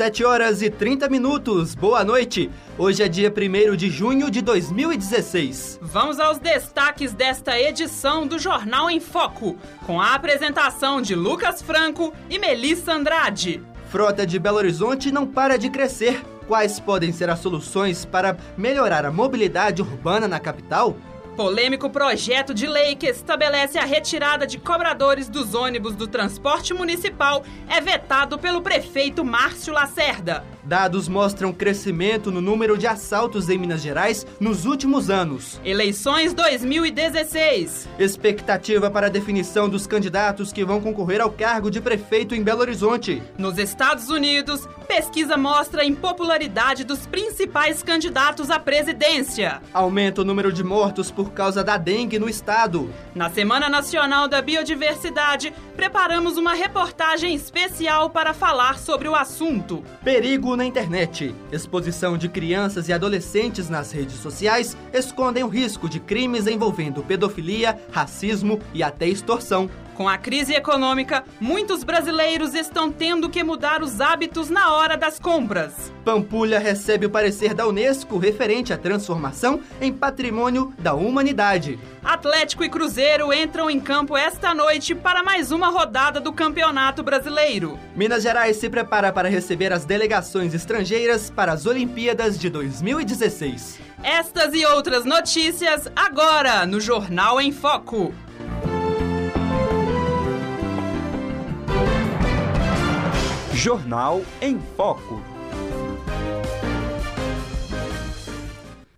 7 0.00 0.24
horas 0.24 0.62
e 0.62 0.70
30 0.70 1.10
minutos. 1.10 1.74
Boa 1.74 2.02
noite. 2.02 2.50
Hoje 2.78 3.02
é 3.02 3.06
dia 3.06 3.30
1 3.30 3.76
de 3.76 3.90
junho 3.90 4.30
de 4.30 4.40
2016. 4.40 5.78
Vamos 5.82 6.18
aos 6.18 6.38
destaques 6.38 7.12
desta 7.12 7.60
edição 7.60 8.26
do 8.26 8.38
Jornal 8.38 8.88
em 8.88 8.98
Foco, 8.98 9.58
com 9.86 10.00
a 10.00 10.14
apresentação 10.14 11.02
de 11.02 11.14
Lucas 11.14 11.60
Franco 11.60 12.14
e 12.30 12.38
Melissa 12.38 12.94
Andrade. 12.94 13.62
Frota 13.90 14.26
de 14.26 14.38
Belo 14.38 14.56
Horizonte 14.56 15.12
não 15.12 15.26
para 15.26 15.58
de 15.58 15.68
crescer. 15.68 16.22
Quais 16.48 16.80
podem 16.80 17.12
ser 17.12 17.28
as 17.28 17.40
soluções 17.40 18.06
para 18.06 18.38
melhorar 18.56 19.04
a 19.04 19.12
mobilidade 19.12 19.82
urbana 19.82 20.26
na 20.26 20.40
capital? 20.40 20.96
Polêmico 21.36 21.88
projeto 21.88 22.52
de 22.52 22.66
lei 22.66 22.96
que 22.96 23.06
estabelece 23.06 23.78
a 23.78 23.84
retirada 23.84 24.46
de 24.46 24.58
cobradores 24.58 25.28
dos 25.28 25.54
ônibus 25.54 25.94
do 25.94 26.06
transporte 26.06 26.74
municipal 26.74 27.44
é 27.68 27.80
vetado 27.80 28.38
pelo 28.38 28.60
prefeito 28.60 29.24
Márcio 29.24 29.72
Lacerda. 29.72 30.44
Dados 30.70 31.08
mostram 31.08 31.52
crescimento 31.52 32.30
no 32.30 32.40
número 32.40 32.78
de 32.78 32.86
assaltos 32.86 33.48
em 33.48 33.58
Minas 33.58 33.82
Gerais 33.82 34.24
nos 34.38 34.66
últimos 34.66 35.10
anos. 35.10 35.60
Eleições 35.64 36.32
2016. 36.32 37.88
Expectativa 37.98 38.88
para 38.88 39.08
a 39.08 39.10
definição 39.10 39.68
dos 39.68 39.84
candidatos 39.84 40.52
que 40.52 40.64
vão 40.64 40.80
concorrer 40.80 41.20
ao 41.20 41.28
cargo 41.32 41.72
de 41.72 41.80
prefeito 41.80 42.36
em 42.36 42.44
Belo 42.44 42.60
Horizonte. 42.60 43.20
Nos 43.36 43.58
Estados 43.58 44.10
Unidos, 44.10 44.68
pesquisa 44.86 45.36
mostra 45.36 45.82
a 45.82 45.84
impopularidade 45.84 46.84
dos 46.84 47.04
principais 47.04 47.82
candidatos 47.82 48.48
à 48.48 48.60
presidência. 48.60 49.60
Aumenta 49.74 50.20
o 50.20 50.24
número 50.24 50.52
de 50.52 50.62
mortos 50.62 51.10
por 51.10 51.32
causa 51.32 51.64
da 51.64 51.76
dengue 51.76 52.16
no 52.16 52.28
estado. 52.28 52.94
Na 53.12 53.28
Semana 53.28 53.68
Nacional 53.68 54.28
da 54.28 54.40
Biodiversidade, 54.40 55.52
preparamos 55.74 56.36
uma 56.36 56.54
reportagem 56.54 57.34
especial 57.34 58.10
para 58.10 58.32
falar 58.32 58.78
sobre 58.78 59.08
o 59.08 59.16
assunto. 59.16 59.82
Perigo 60.04 60.59
na 60.60 60.66
internet. 60.66 61.34
Exposição 61.50 62.18
de 62.18 62.28
crianças 62.28 62.86
e 62.86 62.92
adolescentes 62.92 63.70
nas 63.70 63.92
redes 63.92 64.16
sociais 64.16 64.76
escondem 64.92 65.42
o 65.42 65.48
risco 65.48 65.88
de 65.88 65.98
crimes 65.98 66.46
envolvendo 66.46 67.02
pedofilia, 67.02 67.80
racismo 67.90 68.60
e 68.74 68.82
até 68.82 69.08
extorsão. 69.08 69.70
Com 70.00 70.08
a 70.08 70.16
crise 70.16 70.54
econômica, 70.54 71.24
muitos 71.38 71.84
brasileiros 71.84 72.54
estão 72.54 72.90
tendo 72.90 73.28
que 73.28 73.44
mudar 73.44 73.82
os 73.82 74.00
hábitos 74.00 74.48
na 74.48 74.72
hora 74.72 74.96
das 74.96 75.18
compras. 75.18 75.92
Pampulha 76.02 76.58
recebe 76.58 77.04
o 77.04 77.10
parecer 77.10 77.52
da 77.52 77.66
Unesco 77.66 78.16
referente 78.16 78.72
à 78.72 78.78
transformação 78.78 79.60
em 79.78 79.92
patrimônio 79.92 80.72
da 80.78 80.94
humanidade. 80.94 81.78
Atlético 82.02 82.64
e 82.64 82.70
Cruzeiro 82.70 83.30
entram 83.30 83.68
em 83.68 83.78
campo 83.78 84.16
esta 84.16 84.54
noite 84.54 84.94
para 84.94 85.22
mais 85.22 85.52
uma 85.52 85.68
rodada 85.68 86.18
do 86.18 86.32
Campeonato 86.32 87.02
Brasileiro. 87.02 87.78
Minas 87.94 88.22
Gerais 88.22 88.56
se 88.56 88.70
prepara 88.70 89.12
para 89.12 89.28
receber 89.28 89.70
as 89.70 89.84
delegações 89.84 90.54
estrangeiras 90.54 91.28
para 91.28 91.52
as 91.52 91.66
Olimpíadas 91.66 92.38
de 92.38 92.48
2016. 92.48 93.78
Estas 94.02 94.54
e 94.54 94.64
outras 94.64 95.04
notícias 95.04 95.92
agora 95.94 96.64
no 96.64 96.80
Jornal 96.80 97.38
em 97.38 97.52
Foco. 97.52 98.14
Jornal 103.60 104.22
em 104.40 104.58
Foco. 104.74 105.22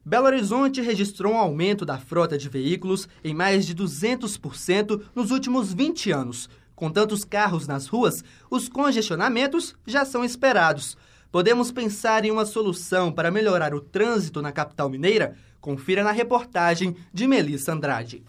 Belo 0.04 0.26
Horizonte 0.26 0.80
registrou 0.80 1.32
um 1.32 1.36
aumento 1.36 1.84
da 1.84 1.98
frota 1.98 2.38
de 2.38 2.48
veículos 2.48 3.08
em 3.24 3.34
mais 3.34 3.66
de 3.66 3.74
200% 3.74 5.02
nos 5.16 5.32
últimos 5.32 5.74
20 5.74 6.12
anos. 6.12 6.48
Com 6.76 6.92
tantos 6.92 7.24
carros 7.24 7.66
nas 7.66 7.88
ruas, 7.88 8.22
os 8.48 8.68
congestionamentos 8.68 9.74
já 9.84 10.04
são 10.04 10.24
esperados. 10.24 10.96
Podemos 11.32 11.72
pensar 11.72 12.24
em 12.24 12.30
uma 12.30 12.46
solução 12.46 13.10
para 13.10 13.32
melhorar 13.32 13.74
o 13.74 13.80
trânsito 13.80 14.40
na 14.40 14.52
capital 14.52 14.88
mineira? 14.88 15.34
Confira 15.60 16.04
na 16.04 16.12
reportagem 16.12 16.94
de 17.12 17.26
Melissa 17.26 17.72
Andrade. 17.72 18.22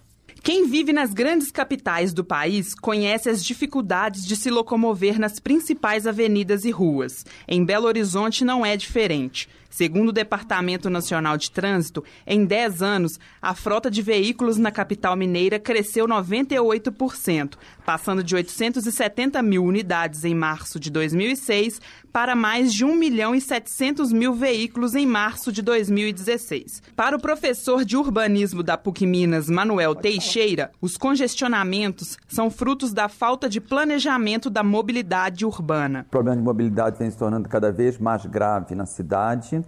Quem 0.44 0.68
vive 0.68 0.92
nas 0.92 1.14
grandes 1.14 1.52
capitais 1.52 2.14
do 2.14 2.22
país 2.22 2.76
conhece 2.76 3.30
as 3.30 3.46
dificuldades 3.46 4.28
de 4.28 4.36
se 4.36 4.50
locomover 4.52 5.18
nas 5.18 5.40
principais 5.40 6.06
avenidas 6.06 6.66
e 6.66 6.70
ruas. 6.70 7.26
Em 7.48 7.64
Belo 7.64 7.88
Horizonte 7.88 8.44
não 8.44 8.66
é 8.66 8.76
diferente. 8.76 9.48
Segundo 9.74 10.10
o 10.10 10.14
Departamento 10.14 10.88
Nacional 10.88 11.36
de 11.36 11.50
Trânsito, 11.50 12.04
em 12.28 12.46
10 12.46 12.84
anos, 12.84 13.20
a 13.42 13.56
frota 13.56 13.90
de 13.90 14.04
veículos 14.04 14.60
na 14.60 14.70
capital 14.70 15.16
mineira 15.16 15.58
cresceu 15.58 16.08
98%, 16.08 17.56
passando 17.84 18.24
de 18.24 18.36
870 18.36 19.42
mil 19.42 19.64
unidades 19.64 20.24
em 20.26 20.36
março 20.36 20.80
de 20.80 20.92
2006 20.92 21.82
para 22.12 22.36
mais 22.36 22.72
de 22.72 22.86
1 22.86 22.96
milhão 22.96 23.34
e 23.34 23.42
700 23.42 24.14
mil 24.14 24.36
veículos 24.36 24.94
em 24.94 25.08
março 25.08 25.52
de 25.52 25.64
2016. 25.64 26.84
Para 26.96 27.16
o 27.16 27.20
professor 27.20 27.84
de 27.84 27.98
urbanismo 27.98 28.62
da 28.62 28.78
PUC 28.78 29.08
Minas, 29.08 29.50
Manuel 29.50 29.96
Teixeira, 29.96 30.70
os 30.80 30.98
congestionamentos 30.98 32.16
são 32.28 32.52
frutos 32.52 32.94
da 32.94 33.10
falta 33.10 33.50
de 33.50 33.60
planejamento 33.60 34.52
da 34.52 34.62
mobilidade 34.62 35.44
urbana. 35.44 36.06
O 36.10 36.12
problema 36.12 36.38
de 36.38 36.44
mobilidade 36.44 37.00
vem 37.00 37.10
se 37.10 37.18
tornando 37.18 37.50
cada 37.50 37.72
vez 37.72 37.98
mais 37.98 38.24
grave 38.28 38.76
na 38.76 38.86
cidade. 38.86 39.63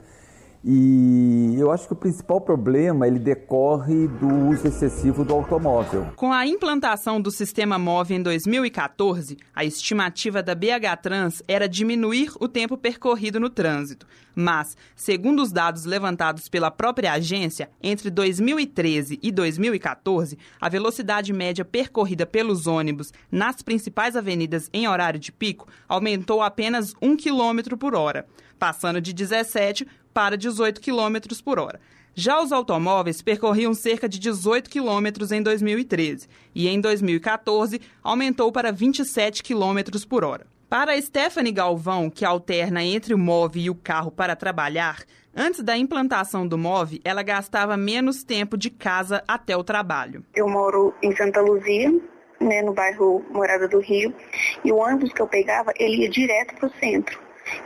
E 0.67 1.53
eu 1.59 1.69
acho 1.69 1.85
que 1.85 1.93
o 1.93 1.95
principal 1.95 2.41
problema 2.41 3.07
ele 3.07 3.19
decorre 3.19 4.07
do 4.07 4.27
uso 4.49 4.67
excessivo 4.67 5.23
do 5.23 5.31
automóvel. 5.31 6.07
Com 6.15 6.33
a 6.33 6.47
implantação 6.47 7.21
do 7.21 7.29
sistema 7.29 7.77
MOV 7.77 8.15
em 8.15 8.23
2014, 8.23 9.37
a 9.55 9.63
estimativa 9.63 10.41
da 10.41 10.55
BH 10.55 11.01
Trans 11.03 11.43
era 11.47 11.69
diminuir 11.69 12.31
o 12.39 12.47
tempo 12.47 12.75
percorrido 12.77 13.39
no 13.39 13.47
trânsito. 13.47 14.07
Mas, 14.33 14.75
segundo 14.95 15.43
os 15.43 15.51
dados 15.51 15.85
levantados 15.85 16.49
pela 16.49 16.71
própria 16.71 17.13
agência, 17.13 17.69
entre 17.81 18.09
2013 18.09 19.19
e 19.21 19.31
2014, 19.31 20.35
a 20.59 20.67
velocidade 20.67 21.31
média 21.31 21.63
percorrida 21.63 22.25
pelos 22.25 22.65
ônibus 22.65 23.13
nas 23.31 23.61
principais 23.61 24.15
avenidas 24.15 24.67
em 24.73 24.87
horário 24.87 25.19
de 25.19 25.31
pico 25.31 25.67
aumentou 25.87 26.41
apenas 26.41 26.95
1 26.99 27.15
km 27.17 27.77
por 27.77 27.93
hora, 27.93 28.25
passando 28.57 28.99
de 28.99 29.13
17 29.13 29.87
para 30.15 30.37
18 30.37 30.79
km 30.79 31.17
por 31.43 31.59
hora. 31.59 31.77
Já 32.13 32.41
os 32.41 32.53
automóveis 32.53 33.21
percorriam 33.21 33.73
cerca 33.73 34.07
de 34.07 34.17
18 34.17 34.69
km 34.69 35.33
em 35.33 35.43
2013 35.43 36.29
e 36.55 36.69
em 36.69 36.79
2014 36.79 37.81
aumentou 38.01 38.49
para 38.49 38.71
27 38.71 39.43
km 39.43 39.99
por 40.07 40.23
hora. 40.23 40.47
Para 40.69 40.99
Stephanie 41.01 41.51
Galvão, 41.51 42.09
que 42.09 42.23
alterna 42.23 42.81
entre 42.81 43.13
o 43.13 43.17
MOV 43.17 43.59
e 43.59 43.69
o 43.69 43.75
carro 43.75 44.09
para 44.09 44.37
trabalhar, 44.37 45.03
antes 45.35 45.61
da 45.61 45.77
implantação 45.77 46.47
do 46.47 46.57
MOV, 46.57 47.01
ela 47.03 47.21
gastava 47.21 47.75
menos 47.75 48.23
tempo 48.23 48.57
de 48.57 48.69
casa 48.69 49.21
até 49.27 49.57
o 49.57 49.65
trabalho. 49.65 50.23
Eu 50.33 50.47
moro 50.47 50.93
em 51.03 51.13
Santa 51.13 51.41
Luzia, 51.41 51.91
né, 52.39 52.61
no 52.61 52.73
bairro 52.73 53.21
Morada 53.29 53.67
do 53.67 53.81
Rio, 53.81 54.15
e 54.63 54.71
o 54.71 54.77
ônibus 54.77 55.11
que 55.11 55.21
eu 55.21 55.27
pegava, 55.27 55.73
ele 55.77 56.03
ia 56.03 56.09
direto 56.09 56.55
para 56.55 56.67
o 56.67 56.73
centro. 56.79 57.19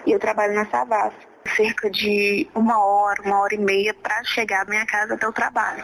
E 0.07 0.11
eu 0.11 0.19
trabalho 0.19 0.55
na 0.55 0.65
Savassi 0.65 1.28
cerca 1.55 1.89
de 1.89 2.47
uma 2.55 2.83
hora, 2.83 3.21
uma 3.21 3.39
hora 3.39 3.55
e 3.55 3.57
meia 3.57 3.93
para 3.93 4.23
chegar 4.23 4.65
da 4.65 4.71
minha 4.71 4.85
casa 4.85 5.13
até 5.13 5.27
o 5.27 5.33
trabalho. 5.33 5.83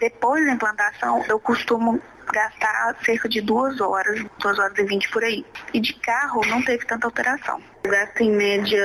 Depois 0.00 0.44
da 0.46 0.52
implantação, 0.52 1.24
eu 1.28 1.38
costumo 1.38 2.00
gastar 2.32 2.96
cerca 3.04 3.28
de 3.28 3.40
duas 3.40 3.80
horas, 3.80 4.24
duas 4.40 4.58
horas 4.58 4.76
e 4.78 4.84
vinte 4.84 5.08
por 5.10 5.22
aí. 5.22 5.44
E 5.72 5.80
de 5.80 5.94
carro 5.94 6.40
não 6.46 6.62
teve 6.62 6.84
tanta 6.84 7.06
alteração. 7.06 7.60
Eu 7.84 7.90
gasto 7.90 8.20
em 8.20 8.32
média 8.32 8.82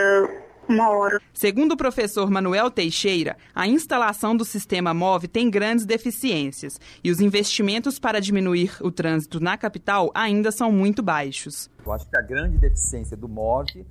uma 0.67 0.89
hora. 0.89 1.19
Segundo 1.33 1.73
o 1.73 1.77
professor 1.77 2.29
Manuel 2.29 2.69
Teixeira, 2.69 3.37
a 3.53 3.67
instalação 3.67 4.35
do 4.35 4.45
sistema 4.45 4.93
MOV 4.93 5.27
tem 5.27 5.49
grandes 5.49 5.85
deficiências 5.85 6.79
e 7.03 7.11
os 7.11 7.19
investimentos 7.19 7.99
para 7.99 8.21
diminuir 8.21 8.77
o 8.81 8.91
trânsito 8.91 9.39
na 9.39 9.57
capital 9.57 10.11
ainda 10.13 10.51
são 10.51 10.71
muito 10.71 11.01
baixos. 11.01 11.69
Eu 11.85 11.91
acho 11.91 12.07
que 12.07 12.17
a 12.17 12.21
grande 12.21 12.57
deficiência 12.57 13.17
do 13.17 13.27
MOV 13.27 13.85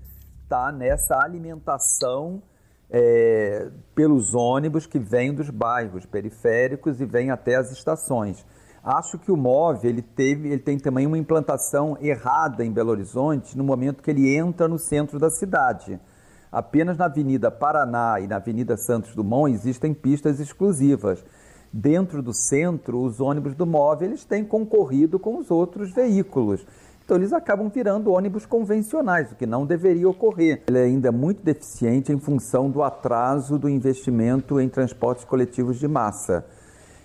está 0.51 0.73
nessa 0.73 1.17
alimentação 1.17 2.43
é, 2.91 3.71
pelos 3.95 4.35
ônibus 4.35 4.85
que 4.85 4.99
vêm 4.99 5.33
dos 5.33 5.49
bairros 5.49 6.05
periféricos 6.05 7.01
e 7.01 7.05
vêm 7.05 7.31
até 7.31 7.55
as 7.55 7.71
estações. 7.71 8.45
Acho 8.83 9.17
que 9.17 9.31
o 9.31 9.37
MOV 9.37 9.87
ele 9.87 10.03
teve, 10.03 10.49
ele 10.49 10.59
tem 10.59 10.77
também 10.77 11.07
uma 11.07 11.17
implantação 11.17 11.97
errada 12.01 12.65
em 12.65 12.73
Belo 12.73 12.91
Horizonte 12.91 13.57
no 13.57 13.63
momento 13.63 14.03
que 14.03 14.11
ele 14.11 14.35
entra 14.35 14.67
no 14.67 14.77
centro 14.77 15.21
da 15.21 15.31
cidade. 15.31 16.01
Apenas 16.51 16.99
na 16.99 17.05
Avenida 17.05 17.49
Paraná 17.49 18.19
e 18.19 18.27
na 18.27 18.37
Avenida 18.37 18.77
Santos 18.77 19.15
Dumont 19.15 19.55
existem 19.55 19.95
pistas 19.95 20.41
exclusivas. 20.41 21.25
Dentro 21.73 22.21
do 22.21 22.35
centro, 22.35 23.01
os 23.01 23.21
ônibus 23.21 23.55
do 23.55 23.65
MOV 23.65 24.05
eles 24.05 24.25
têm 24.25 24.45
concorrido 24.45 25.17
com 25.21 25.39
os 25.39 25.49
outros 25.49 25.93
veículos. 25.93 26.67
Então 27.11 27.19
eles 27.19 27.33
acabam 27.33 27.69
virando 27.69 28.13
ônibus 28.13 28.47
convencionais, 28.47 29.33
o 29.33 29.35
que 29.35 29.45
não 29.45 29.67
deveria 29.67 30.09
ocorrer. 30.09 30.63
Ele 30.69 30.79
é 30.79 30.85
ainda 30.85 31.11
muito 31.11 31.43
deficiente 31.43 32.13
em 32.13 32.21
função 32.21 32.71
do 32.71 32.85
atraso 32.85 33.59
do 33.59 33.69
investimento 33.69 34.61
em 34.61 34.69
transportes 34.69 35.25
coletivos 35.25 35.81
de 35.81 35.89
massa. 35.89 36.47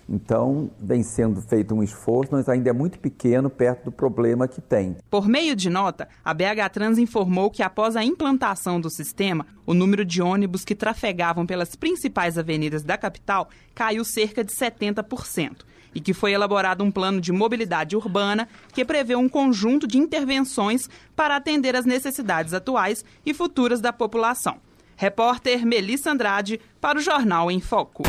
Então, 0.08 0.70
vem 0.78 1.02
sendo 1.02 1.42
feito 1.42 1.74
um 1.74 1.82
esforço, 1.82 2.30
mas 2.30 2.48
ainda 2.48 2.70
é 2.70 2.72
muito 2.72 3.00
pequeno 3.00 3.50
perto 3.50 3.86
do 3.86 3.90
problema 3.90 4.46
que 4.46 4.60
tem. 4.60 4.96
Por 5.10 5.26
meio 5.26 5.56
de 5.56 5.68
nota, 5.68 6.06
a 6.24 6.32
BH 6.32 6.70
Trans 6.72 6.98
informou 6.98 7.50
que 7.50 7.64
após 7.64 7.96
a 7.96 8.04
implantação 8.04 8.80
do 8.80 8.88
sistema, 8.88 9.44
o 9.66 9.74
número 9.74 10.04
de 10.04 10.22
ônibus 10.22 10.64
que 10.64 10.76
trafegavam 10.76 11.44
pelas 11.44 11.74
principais 11.74 12.38
avenidas 12.38 12.84
da 12.84 12.96
capital 12.96 13.48
caiu 13.74 14.04
cerca 14.04 14.44
de 14.44 14.52
70% 14.52 15.64
e 15.96 16.00
que 16.00 16.12
foi 16.12 16.32
elaborado 16.32 16.84
um 16.84 16.90
plano 16.90 17.22
de 17.22 17.32
mobilidade 17.32 17.96
urbana 17.96 18.46
que 18.74 18.84
prevê 18.84 19.16
um 19.16 19.30
conjunto 19.30 19.86
de 19.86 19.96
intervenções 19.96 20.90
para 21.16 21.36
atender 21.36 21.74
às 21.74 21.86
necessidades 21.86 22.52
atuais 22.52 23.02
e 23.24 23.32
futuras 23.32 23.80
da 23.80 23.94
população. 23.94 24.60
Repórter 24.94 25.64
Melissa 25.64 26.10
Andrade 26.10 26.60
para 26.82 26.98
o 26.98 27.00
Jornal 27.00 27.50
em 27.50 27.60
Foco. 27.60 28.02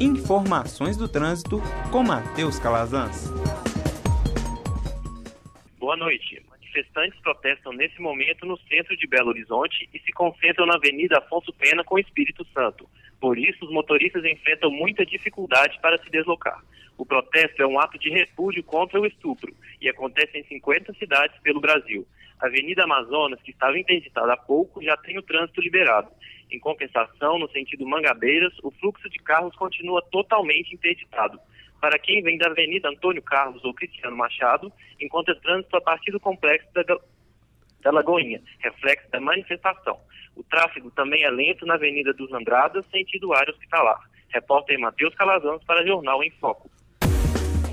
Informações 0.00 0.96
do 0.96 1.06
trânsito 1.06 1.62
com 1.92 2.02
Matheus 2.02 2.58
Calazans. 2.58 3.30
Boa 5.78 5.96
noite. 5.96 6.42
Manifestantes 6.50 7.20
protestam 7.20 7.72
nesse 7.72 8.00
momento 8.00 8.44
no 8.44 8.58
centro 8.58 8.96
de 8.96 9.06
Belo 9.06 9.28
Horizonte 9.28 9.88
e 9.94 10.00
se 10.00 10.10
concentram 10.10 10.66
na 10.66 10.74
Avenida 10.74 11.18
Afonso 11.18 11.52
Pena 11.52 11.84
com 11.84 11.96
Espírito 11.96 12.44
Santo. 12.52 12.88
Por 13.20 13.38
isso, 13.38 13.64
os 13.64 13.72
motoristas 13.72 14.24
enfrentam 14.24 14.68
muita 14.72 15.06
dificuldade 15.06 15.78
para 15.80 15.96
se 16.02 16.10
deslocar. 16.10 16.60
O 16.96 17.04
protesto 17.04 17.62
é 17.62 17.66
um 17.66 17.78
ato 17.78 17.98
de 17.98 18.08
repúdio 18.10 18.62
contra 18.62 19.00
o 19.00 19.06
estupro 19.06 19.54
e 19.80 19.88
acontece 19.88 20.38
em 20.38 20.44
50 20.44 20.94
cidades 20.94 21.36
pelo 21.42 21.60
Brasil. 21.60 22.06
A 22.40 22.46
Avenida 22.46 22.84
Amazonas, 22.84 23.40
que 23.42 23.50
estava 23.50 23.78
interditada 23.78 24.32
há 24.32 24.36
pouco, 24.36 24.82
já 24.82 24.96
tem 24.96 25.18
o 25.18 25.22
trânsito 25.22 25.60
liberado. 25.60 26.10
Em 26.50 26.58
compensação, 26.58 27.38
no 27.38 27.48
sentido 27.50 27.86
Mangabeiras, 27.86 28.52
o 28.62 28.70
fluxo 28.70 29.08
de 29.08 29.18
carros 29.18 29.54
continua 29.56 30.02
totalmente 30.10 30.74
interditado. 30.74 31.38
Para 31.80 31.98
quem 31.98 32.22
vem 32.22 32.38
da 32.38 32.48
Avenida 32.48 32.88
Antônio 32.88 33.22
Carlos 33.22 33.64
ou 33.64 33.74
Cristiano 33.74 34.16
Machado, 34.16 34.72
encontra 35.00 35.34
trânsito 35.34 35.76
a 35.76 35.80
partir 35.80 36.12
do 36.12 36.20
complexo 36.20 36.68
da, 36.72 36.82
da 37.80 37.90
Lagoinha, 37.90 38.40
reflexo 38.60 39.10
da 39.10 39.20
manifestação. 39.20 39.98
O 40.36 40.42
tráfego 40.42 40.90
também 40.90 41.24
é 41.24 41.30
lento 41.30 41.66
na 41.66 41.74
Avenida 41.74 42.12
dos 42.12 42.32
Andradas, 42.32 42.84
sentido 42.90 43.32
área 43.32 43.52
hospitalar. 43.52 43.98
Repórter 44.28 44.78
Matheus 44.78 45.14
Calazans 45.14 45.62
para 45.64 45.86
Jornal 45.86 46.22
em 46.24 46.30
Foco. 46.30 46.70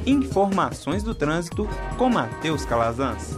Informações 0.06 1.04
do 1.04 1.14
trânsito 1.14 1.68
com 1.96 2.10
Matheus 2.10 2.66
Calazans. 2.66 3.38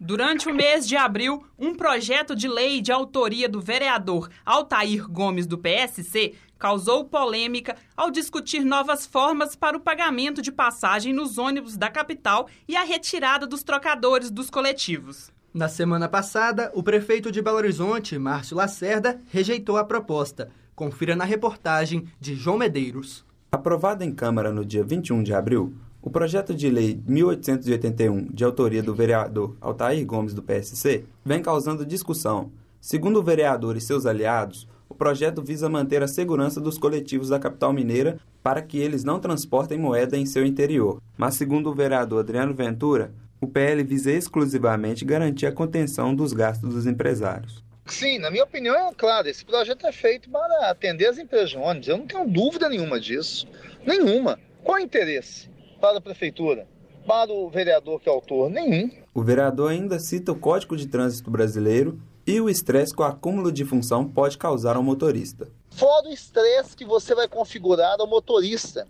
Durante 0.00 0.48
o 0.48 0.54
mês 0.54 0.88
de 0.88 0.96
abril, 0.96 1.44
um 1.58 1.74
projeto 1.74 2.34
de 2.34 2.48
lei 2.48 2.80
de 2.80 2.90
autoria 2.90 3.50
do 3.50 3.60
vereador 3.60 4.30
Altair 4.46 5.06
Gomes 5.10 5.46
do 5.46 5.58
PSC 5.58 6.32
causou 6.58 7.04
polêmica 7.04 7.76
ao 7.94 8.10
discutir 8.10 8.64
novas 8.64 9.04
formas 9.04 9.54
para 9.54 9.76
o 9.76 9.80
pagamento 9.80 10.40
de 10.40 10.50
passagem 10.50 11.12
nos 11.12 11.36
ônibus 11.36 11.76
da 11.76 11.90
capital 11.90 12.48
e 12.66 12.76
a 12.76 12.82
retirada 12.82 13.46
dos 13.46 13.62
trocadores 13.62 14.30
dos 14.30 14.48
coletivos. 14.48 15.30
Na 15.52 15.68
semana 15.68 16.08
passada, 16.08 16.72
o 16.74 16.82
prefeito 16.82 17.30
de 17.30 17.42
Belo 17.42 17.58
Horizonte, 17.58 18.18
Márcio 18.18 18.56
Lacerda, 18.56 19.20
rejeitou 19.28 19.76
a 19.76 19.84
proposta. 19.84 20.50
Confira 20.74 21.14
na 21.14 21.24
reportagem 21.24 22.08
de 22.18 22.34
João 22.34 22.56
Medeiros. 22.56 23.25
Aprovado 23.56 24.04
em 24.04 24.12
Câmara 24.12 24.52
no 24.52 24.66
dia 24.66 24.84
21 24.84 25.22
de 25.22 25.32
abril, 25.32 25.72
o 26.02 26.10
projeto 26.10 26.54
de 26.54 26.68
lei 26.68 27.02
1881, 27.06 28.26
de 28.26 28.44
autoria 28.44 28.82
do 28.82 28.94
vereador 28.94 29.56
Altair 29.62 30.04
Gomes 30.04 30.34
do 30.34 30.42
PSC, 30.42 31.06
vem 31.24 31.40
causando 31.40 31.86
discussão. 31.86 32.50
Segundo 32.82 33.18
o 33.18 33.22
vereador 33.22 33.74
e 33.74 33.80
seus 33.80 34.04
aliados, 34.04 34.68
o 34.90 34.94
projeto 34.94 35.42
visa 35.42 35.70
manter 35.70 36.02
a 36.02 36.06
segurança 36.06 36.60
dos 36.60 36.76
coletivos 36.76 37.30
da 37.30 37.38
capital 37.38 37.72
mineira 37.72 38.18
para 38.42 38.60
que 38.60 38.76
eles 38.76 39.04
não 39.04 39.18
transportem 39.18 39.78
moeda 39.78 40.18
em 40.18 40.26
seu 40.26 40.44
interior. 40.44 41.00
Mas, 41.16 41.36
segundo 41.36 41.70
o 41.70 41.74
vereador 41.74 42.20
Adriano 42.20 42.52
Ventura, 42.52 43.14
o 43.40 43.46
PL 43.46 43.82
visa 43.82 44.12
exclusivamente 44.12 45.02
garantir 45.02 45.46
a 45.46 45.52
contenção 45.52 46.14
dos 46.14 46.34
gastos 46.34 46.74
dos 46.74 46.86
empresários. 46.86 47.64
Sim, 47.86 48.18
na 48.18 48.30
minha 48.30 48.44
opinião, 48.44 48.74
é 48.74 48.94
claro, 48.94 49.28
esse 49.28 49.44
projeto 49.44 49.86
é 49.86 49.92
feito 49.92 50.28
para 50.28 50.70
atender 50.70 51.06
as 51.06 51.18
empresas 51.18 51.50
de 51.50 51.58
ônibus. 51.58 51.88
Eu 51.88 51.98
não 51.98 52.06
tenho 52.06 52.28
dúvida 52.28 52.68
nenhuma 52.68 52.98
disso. 52.98 53.46
Nenhuma. 53.84 54.38
Qual 54.62 54.78
o 54.78 54.80
interesse? 54.80 55.48
para 55.80 55.98
a 55.98 56.00
prefeitura, 56.00 56.66
para 57.06 57.32
o 57.32 57.48
vereador 57.48 58.00
que 58.00 58.08
é 58.08 58.12
autor? 58.12 58.50
Nenhum. 58.50 58.90
O 59.14 59.22
vereador 59.22 59.70
ainda 59.70 59.98
cita 59.98 60.32
o 60.32 60.38
Código 60.38 60.76
de 60.76 60.86
Trânsito 60.86 61.30
Brasileiro 61.30 62.00
e 62.26 62.40
o 62.40 62.48
estresse 62.48 62.94
que 62.94 63.00
o 63.00 63.04
acúmulo 63.04 63.52
de 63.52 63.64
função 63.64 64.06
pode 64.08 64.36
causar 64.36 64.76
ao 64.76 64.82
motorista. 64.82 65.48
Fora 65.70 66.08
o 66.08 66.12
estresse 66.12 66.76
que 66.76 66.84
você 66.84 67.14
vai 67.14 67.28
configurar 67.28 67.96
ao 68.00 68.06
motorista, 68.06 68.86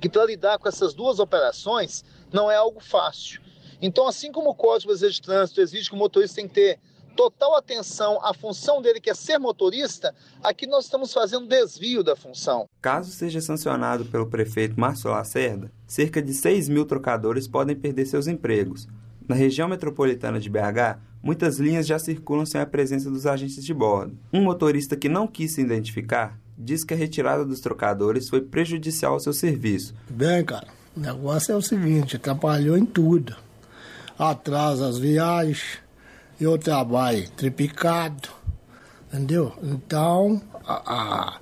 que 0.00 0.08
para 0.08 0.24
lidar 0.24 0.58
com 0.58 0.68
essas 0.68 0.92
duas 0.92 1.18
operações 1.18 2.04
não 2.32 2.50
é 2.50 2.56
algo 2.56 2.80
fácil. 2.80 3.40
Então, 3.82 4.08
assim 4.08 4.32
como 4.32 4.50
o 4.50 4.54
Código 4.54 4.88
Brasileiro 4.88 5.14
de 5.14 5.22
Trânsito 5.22 5.60
exige 5.60 5.88
que 5.88 5.94
o 5.94 5.98
motorista 5.98 6.36
tem 6.36 6.48
que 6.48 6.54
ter 6.54 6.80
total 7.20 7.54
atenção 7.54 8.18
à 8.24 8.32
função 8.32 8.80
dele, 8.80 8.98
que 8.98 9.10
é 9.10 9.14
ser 9.14 9.36
motorista, 9.36 10.14
aqui 10.42 10.66
nós 10.66 10.86
estamos 10.86 11.12
fazendo 11.12 11.46
desvio 11.46 12.02
da 12.02 12.16
função. 12.16 12.66
Caso 12.80 13.10
seja 13.10 13.42
sancionado 13.42 14.06
pelo 14.06 14.26
prefeito 14.26 14.80
Márcio 14.80 15.10
Lacerda, 15.10 15.70
cerca 15.86 16.22
de 16.22 16.32
6 16.32 16.70
mil 16.70 16.86
trocadores 16.86 17.46
podem 17.46 17.76
perder 17.76 18.06
seus 18.06 18.26
empregos. 18.26 18.88
Na 19.28 19.34
região 19.34 19.68
metropolitana 19.68 20.40
de 20.40 20.48
BH, 20.48 20.98
muitas 21.22 21.58
linhas 21.58 21.86
já 21.86 21.98
circulam 21.98 22.46
sem 22.46 22.58
a 22.58 22.64
presença 22.64 23.10
dos 23.10 23.26
agentes 23.26 23.62
de 23.62 23.74
bordo. 23.74 24.18
Um 24.32 24.42
motorista 24.42 24.96
que 24.96 25.10
não 25.10 25.26
quis 25.26 25.52
se 25.52 25.60
identificar 25.60 26.40
diz 26.56 26.84
que 26.84 26.94
a 26.94 26.96
retirada 26.96 27.44
dos 27.44 27.60
trocadores 27.60 28.30
foi 28.30 28.40
prejudicial 28.40 29.12
ao 29.12 29.20
seu 29.20 29.34
serviço. 29.34 29.94
Bem, 30.08 30.42
cara, 30.42 30.68
o 30.96 31.00
negócio 31.00 31.52
é 31.52 31.56
o 31.56 31.60
seguinte: 31.60 32.16
atrapalhou 32.16 32.78
em 32.78 32.86
tudo. 32.86 33.36
Atrasa 34.18 34.88
as 34.88 34.98
viagens, 34.98 35.78
eu 36.40 36.56
trabalho 36.56 37.28
triplicado, 37.30 38.28
entendeu? 39.08 39.52
Então, 39.62 40.40
a, 40.66 40.94
a, 40.94 41.40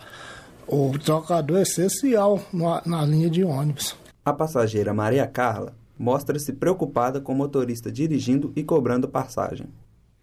o 0.67 0.99
trocador 0.99 1.59
é 1.59 1.63
essencial 1.63 2.41
na, 2.53 2.83
na 2.85 3.07
linha 3.07 3.31
de 3.31 3.45
ônibus. 3.45 3.97
A 4.25 4.33
passageira 4.33 4.93
Maria 4.93 5.27
Carla 5.27 5.73
mostra-se 5.97 6.53
preocupada 6.53 7.21
com 7.21 7.33
o 7.33 7.37
motorista 7.37 7.91
dirigindo 7.93 8.53
e 8.57 8.63
cobrando 8.63 9.09
passagem 9.09 9.69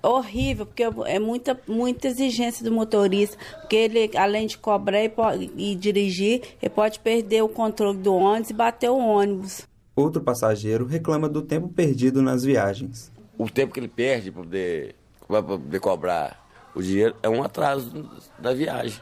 horrível, 0.03 0.67
porque 0.67 0.83
é 0.83 1.17
muita, 1.17 1.59
muita 1.67 2.07
exigência 2.07 2.63
do 2.63 2.71
motorista, 2.71 3.35
porque 3.59 3.75
ele, 3.75 4.11
além 4.15 4.45
de 4.45 4.55
cobrar 4.55 5.03
e, 5.03 5.11
e, 5.57 5.75
dirigir, 5.75 6.43
ele 6.61 6.69
pode 6.69 6.99
perder 6.99 7.41
o 7.41 7.49
controle 7.49 7.97
do 7.97 8.13
ônibus 8.13 8.51
e 8.51 8.53
bater 8.53 8.89
o 8.91 8.99
ônibus. 8.99 9.63
Outro 9.95 10.21
passageiro 10.21 10.85
reclama 10.85 11.27
do 11.27 11.41
tempo 11.41 11.67
perdido 11.69 12.21
nas 12.21 12.43
viagens 12.43 13.11
o 13.37 13.49
tempo 13.49 13.73
que 13.73 13.79
ele 13.79 13.87
perde 13.87 14.31
para 14.31 14.43
poder, 14.43 14.95
poder 15.27 15.79
cobrar 15.79 16.45
o 16.75 16.81
dinheiro 16.81 17.15
é 17.23 17.29
um 17.29 17.41
atraso 17.41 18.09
da 18.37 18.53
viagem. 18.53 18.99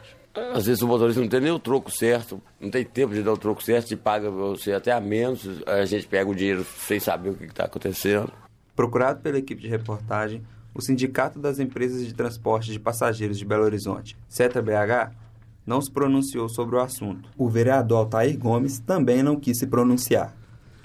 Às 0.52 0.66
vezes 0.66 0.82
o 0.82 0.88
motorista 0.88 1.20
não 1.20 1.28
tem 1.28 1.40
nem 1.40 1.52
o 1.52 1.58
troco 1.58 1.90
certo, 1.90 2.40
não 2.60 2.70
tem 2.70 2.84
tempo 2.84 3.14
de 3.14 3.22
dar 3.22 3.32
o 3.32 3.36
troco 3.36 3.62
certo, 3.62 3.88
se 3.88 3.96
paga 3.96 4.30
você 4.30 4.72
até 4.72 4.90
a 4.90 5.00
menos, 5.00 5.46
a 5.64 5.84
gente 5.84 6.08
pega 6.08 6.28
o 6.28 6.34
dinheiro 6.34 6.64
sem 6.64 6.98
saber 6.98 7.30
o 7.30 7.34
que 7.34 7.44
está 7.44 7.64
acontecendo. 7.64 8.32
Procurado 8.74 9.20
pela 9.20 9.38
equipe 9.38 9.62
de 9.62 9.68
reportagem, 9.68 10.42
o 10.74 10.82
Sindicato 10.82 11.38
das 11.38 11.60
Empresas 11.60 12.04
de 12.04 12.12
Transporte 12.12 12.72
de 12.72 12.80
Passageiros 12.80 13.38
de 13.38 13.44
Belo 13.44 13.62
Horizonte, 13.62 14.16
CETA 14.28 14.60
BH, 14.60 15.14
não 15.64 15.80
se 15.80 15.90
pronunciou 15.90 16.48
sobre 16.48 16.74
o 16.74 16.80
assunto. 16.80 17.30
O 17.38 17.48
vereador 17.48 17.98
Altair 17.98 18.36
Gomes 18.36 18.80
também 18.80 19.22
não 19.22 19.36
quis 19.36 19.58
se 19.58 19.68
pronunciar. 19.68 20.34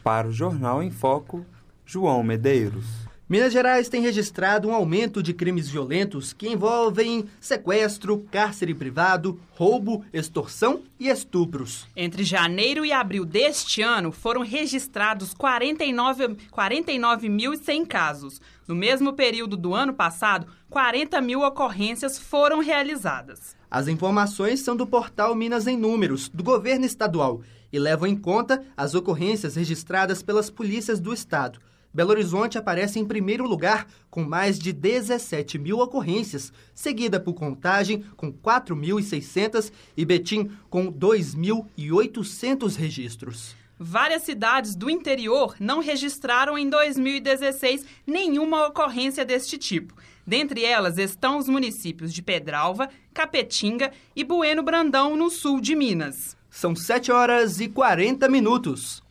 Para 0.03 0.27
o 0.27 0.31
Jornal 0.31 0.83
em 0.83 0.91
Foco, 0.91 1.43
João 1.83 2.21
Medeiros. 2.21 3.08
Minas 3.29 3.53
Gerais 3.53 3.87
tem 3.87 4.01
registrado 4.01 4.67
um 4.67 4.73
aumento 4.73 5.21
de 5.21 5.35
crimes 5.35 5.69
violentos 5.69 6.33
que 6.33 6.49
envolvem 6.49 7.29
sequestro, 7.39 8.25
cárcere 8.31 8.73
privado, 8.73 9.39
roubo, 9.51 10.03
extorsão 10.11 10.81
e 10.99 11.09
estupros. 11.09 11.85
Entre 11.95 12.23
janeiro 12.23 12.83
e 12.83 12.91
abril 12.91 13.23
deste 13.23 13.83
ano, 13.83 14.11
foram 14.11 14.41
registrados 14.41 15.35
49.100 15.35 16.37
49 16.49 17.85
casos. 17.87 18.41
No 18.67 18.73
mesmo 18.73 19.13
período 19.13 19.55
do 19.55 19.75
ano 19.75 19.93
passado, 19.93 20.47
40 20.67 21.21
mil 21.21 21.41
ocorrências 21.41 22.17
foram 22.17 22.61
realizadas. 22.61 23.55
As 23.69 23.87
informações 23.87 24.61
são 24.61 24.75
do 24.75 24.87
portal 24.87 25.35
Minas 25.35 25.67
em 25.67 25.77
Números, 25.77 26.29
do 26.29 26.43
governo 26.43 26.83
estadual, 26.83 27.43
e 27.71 27.77
levam 27.77 28.07
em 28.07 28.15
conta 28.15 28.65
as 28.75 28.95
ocorrências 28.95 29.55
registradas 29.55 30.23
pelas 30.23 30.49
polícias 30.49 30.99
do 30.99 31.13
estado. 31.13 31.59
Belo 31.93 32.11
Horizonte 32.11 32.57
aparece 32.57 32.99
em 32.99 33.05
primeiro 33.05 33.47
lugar 33.47 33.87
com 34.09 34.23
mais 34.23 34.59
de 34.59 34.71
17 34.71 35.57
mil 35.57 35.79
ocorrências, 35.79 36.53
seguida 36.73 37.19
por 37.19 37.33
Contagem 37.33 38.03
com 38.15 38.31
4.600 38.31 39.71
e 39.97 40.05
Betim 40.05 40.51
com 40.69 40.91
2.800 40.91 42.75
registros. 42.75 43.55
Várias 43.81 44.23
cidades 44.23 44.75
do 44.75 44.89
interior 44.89 45.55
não 45.57 45.79
registraram 45.79 46.57
em 46.57 46.69
2016 46.69 47.85
nenhuma 48.05 48.67
ocorrência 48.67 49.23
deste 49.23 49.57
tipo. 49.57 49.95
Dentre 50.27 50.65
elas 50.65 50.97
estão 50.97 51.37
os 51.37 51.47
municípios 51.47 52.13
de 52.13 52.21
Pedralva, 52.21 52.89
Capetinga 53.13 53.91
e 54.13 54.23
Bueno 54.23 54.61
Brandão, 54.61 55.15
no 55.15 55.29
sul 55.29 55.61
de 55.61 55.75
Minas. 55.75 56.37
São 56.49 56.75
7 56.75 57.11
horas 57.11 57.61
e 57.61 57.69
40 57.69 58.27
minutos. 58.27 59.01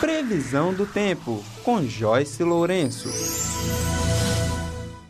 Previsão 0.00 0.72
do 0.72 0.86
tempo 0.86 1.44
com 1.64 1.82
Joyce 1.82 2.44
Lourenço. 2.44 3.08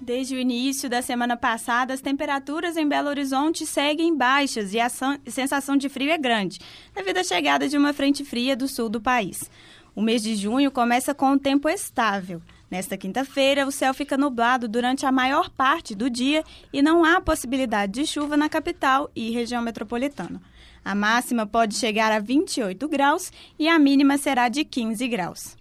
Desde 0.00 0.34
o 0.34 0.38
início 0.38 0.88
da 0.88 1.02
semana 1.02 1.36
passada, 1.36 1.92
as 1.92 2.00
temperaturas 2.00 2.74
em 2.74 2.88
Belo 2.88 3.10
Horizonte 3.10 3.66
seguem 3.66 4.16
baixas 4.16 4.72
e 4.72 4.80
a 4.80 4.88
sensação 4.88 5.76
de 5.76 5.90
frio 5.90 6.10
é 6.10 6.16
grande, 6.16 6.58
devido 6.94 7.18
à 7.18 7.22
chegada 7.22 7.68
de 7.68 7.76
uma 7.76 7.92
frente 7.92 8.24
fria 8.24 8.56
do 8.56 8.66
sul 8.66 8.88
do 8.88 8.98
país. 8.98 9.50
O 9.94 10.00
mês 10.00 10.22
de 10.22 10.34
junho 10.34 10.70
começa 10.70 11.14
com 11.14 11.32
um 11.32 11.38
tempo 11.38 11.68
estável. 11.68 12.40
Nesta 12.70 12.96
quinta-feira, 12.96 13.66
o 13.66 13.72
céu 13.72 13.92
fica 13.92 14.16
nublado 14.16 14.66
durante 14.66 15.04
a 15.04 15.12
maior 15.12 15.50
parte 15.50 15.94
do 15.94 16.08
dia 16.08 16.42
e 16.72 16.80
não 16.80 17.04
há 17.04 17.20
possibilidade 17.20 17.92
de 17.92 18.06
chuva 18.06 18.38
na 18.38 18.48
capital 18.48 19.10
e 19.14 19.30
região 19.30 19.60
metropolitana. 19.60 20.40
A 20.88 20.94
máxima 20.94 21.46
pode 21.46 21.74
chegar 21.74 22.10
a 22.10 22.18
28 22.18 22.88
graus 22.88 23.30
e 23.58 23.68
a 23.68 23.78
mínima 23.78 24.16
será 24.16 24.48
de 24.48 24.64
15 24.64 25.06
graus. 25.06 25.54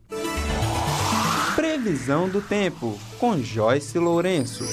Previsão 1.54 2.30
do 2.30 2.42
tempo 2.42 2.98
com 3.20 3.38
Joyce 3.38 4.00
Lourenço. 4.00 4.64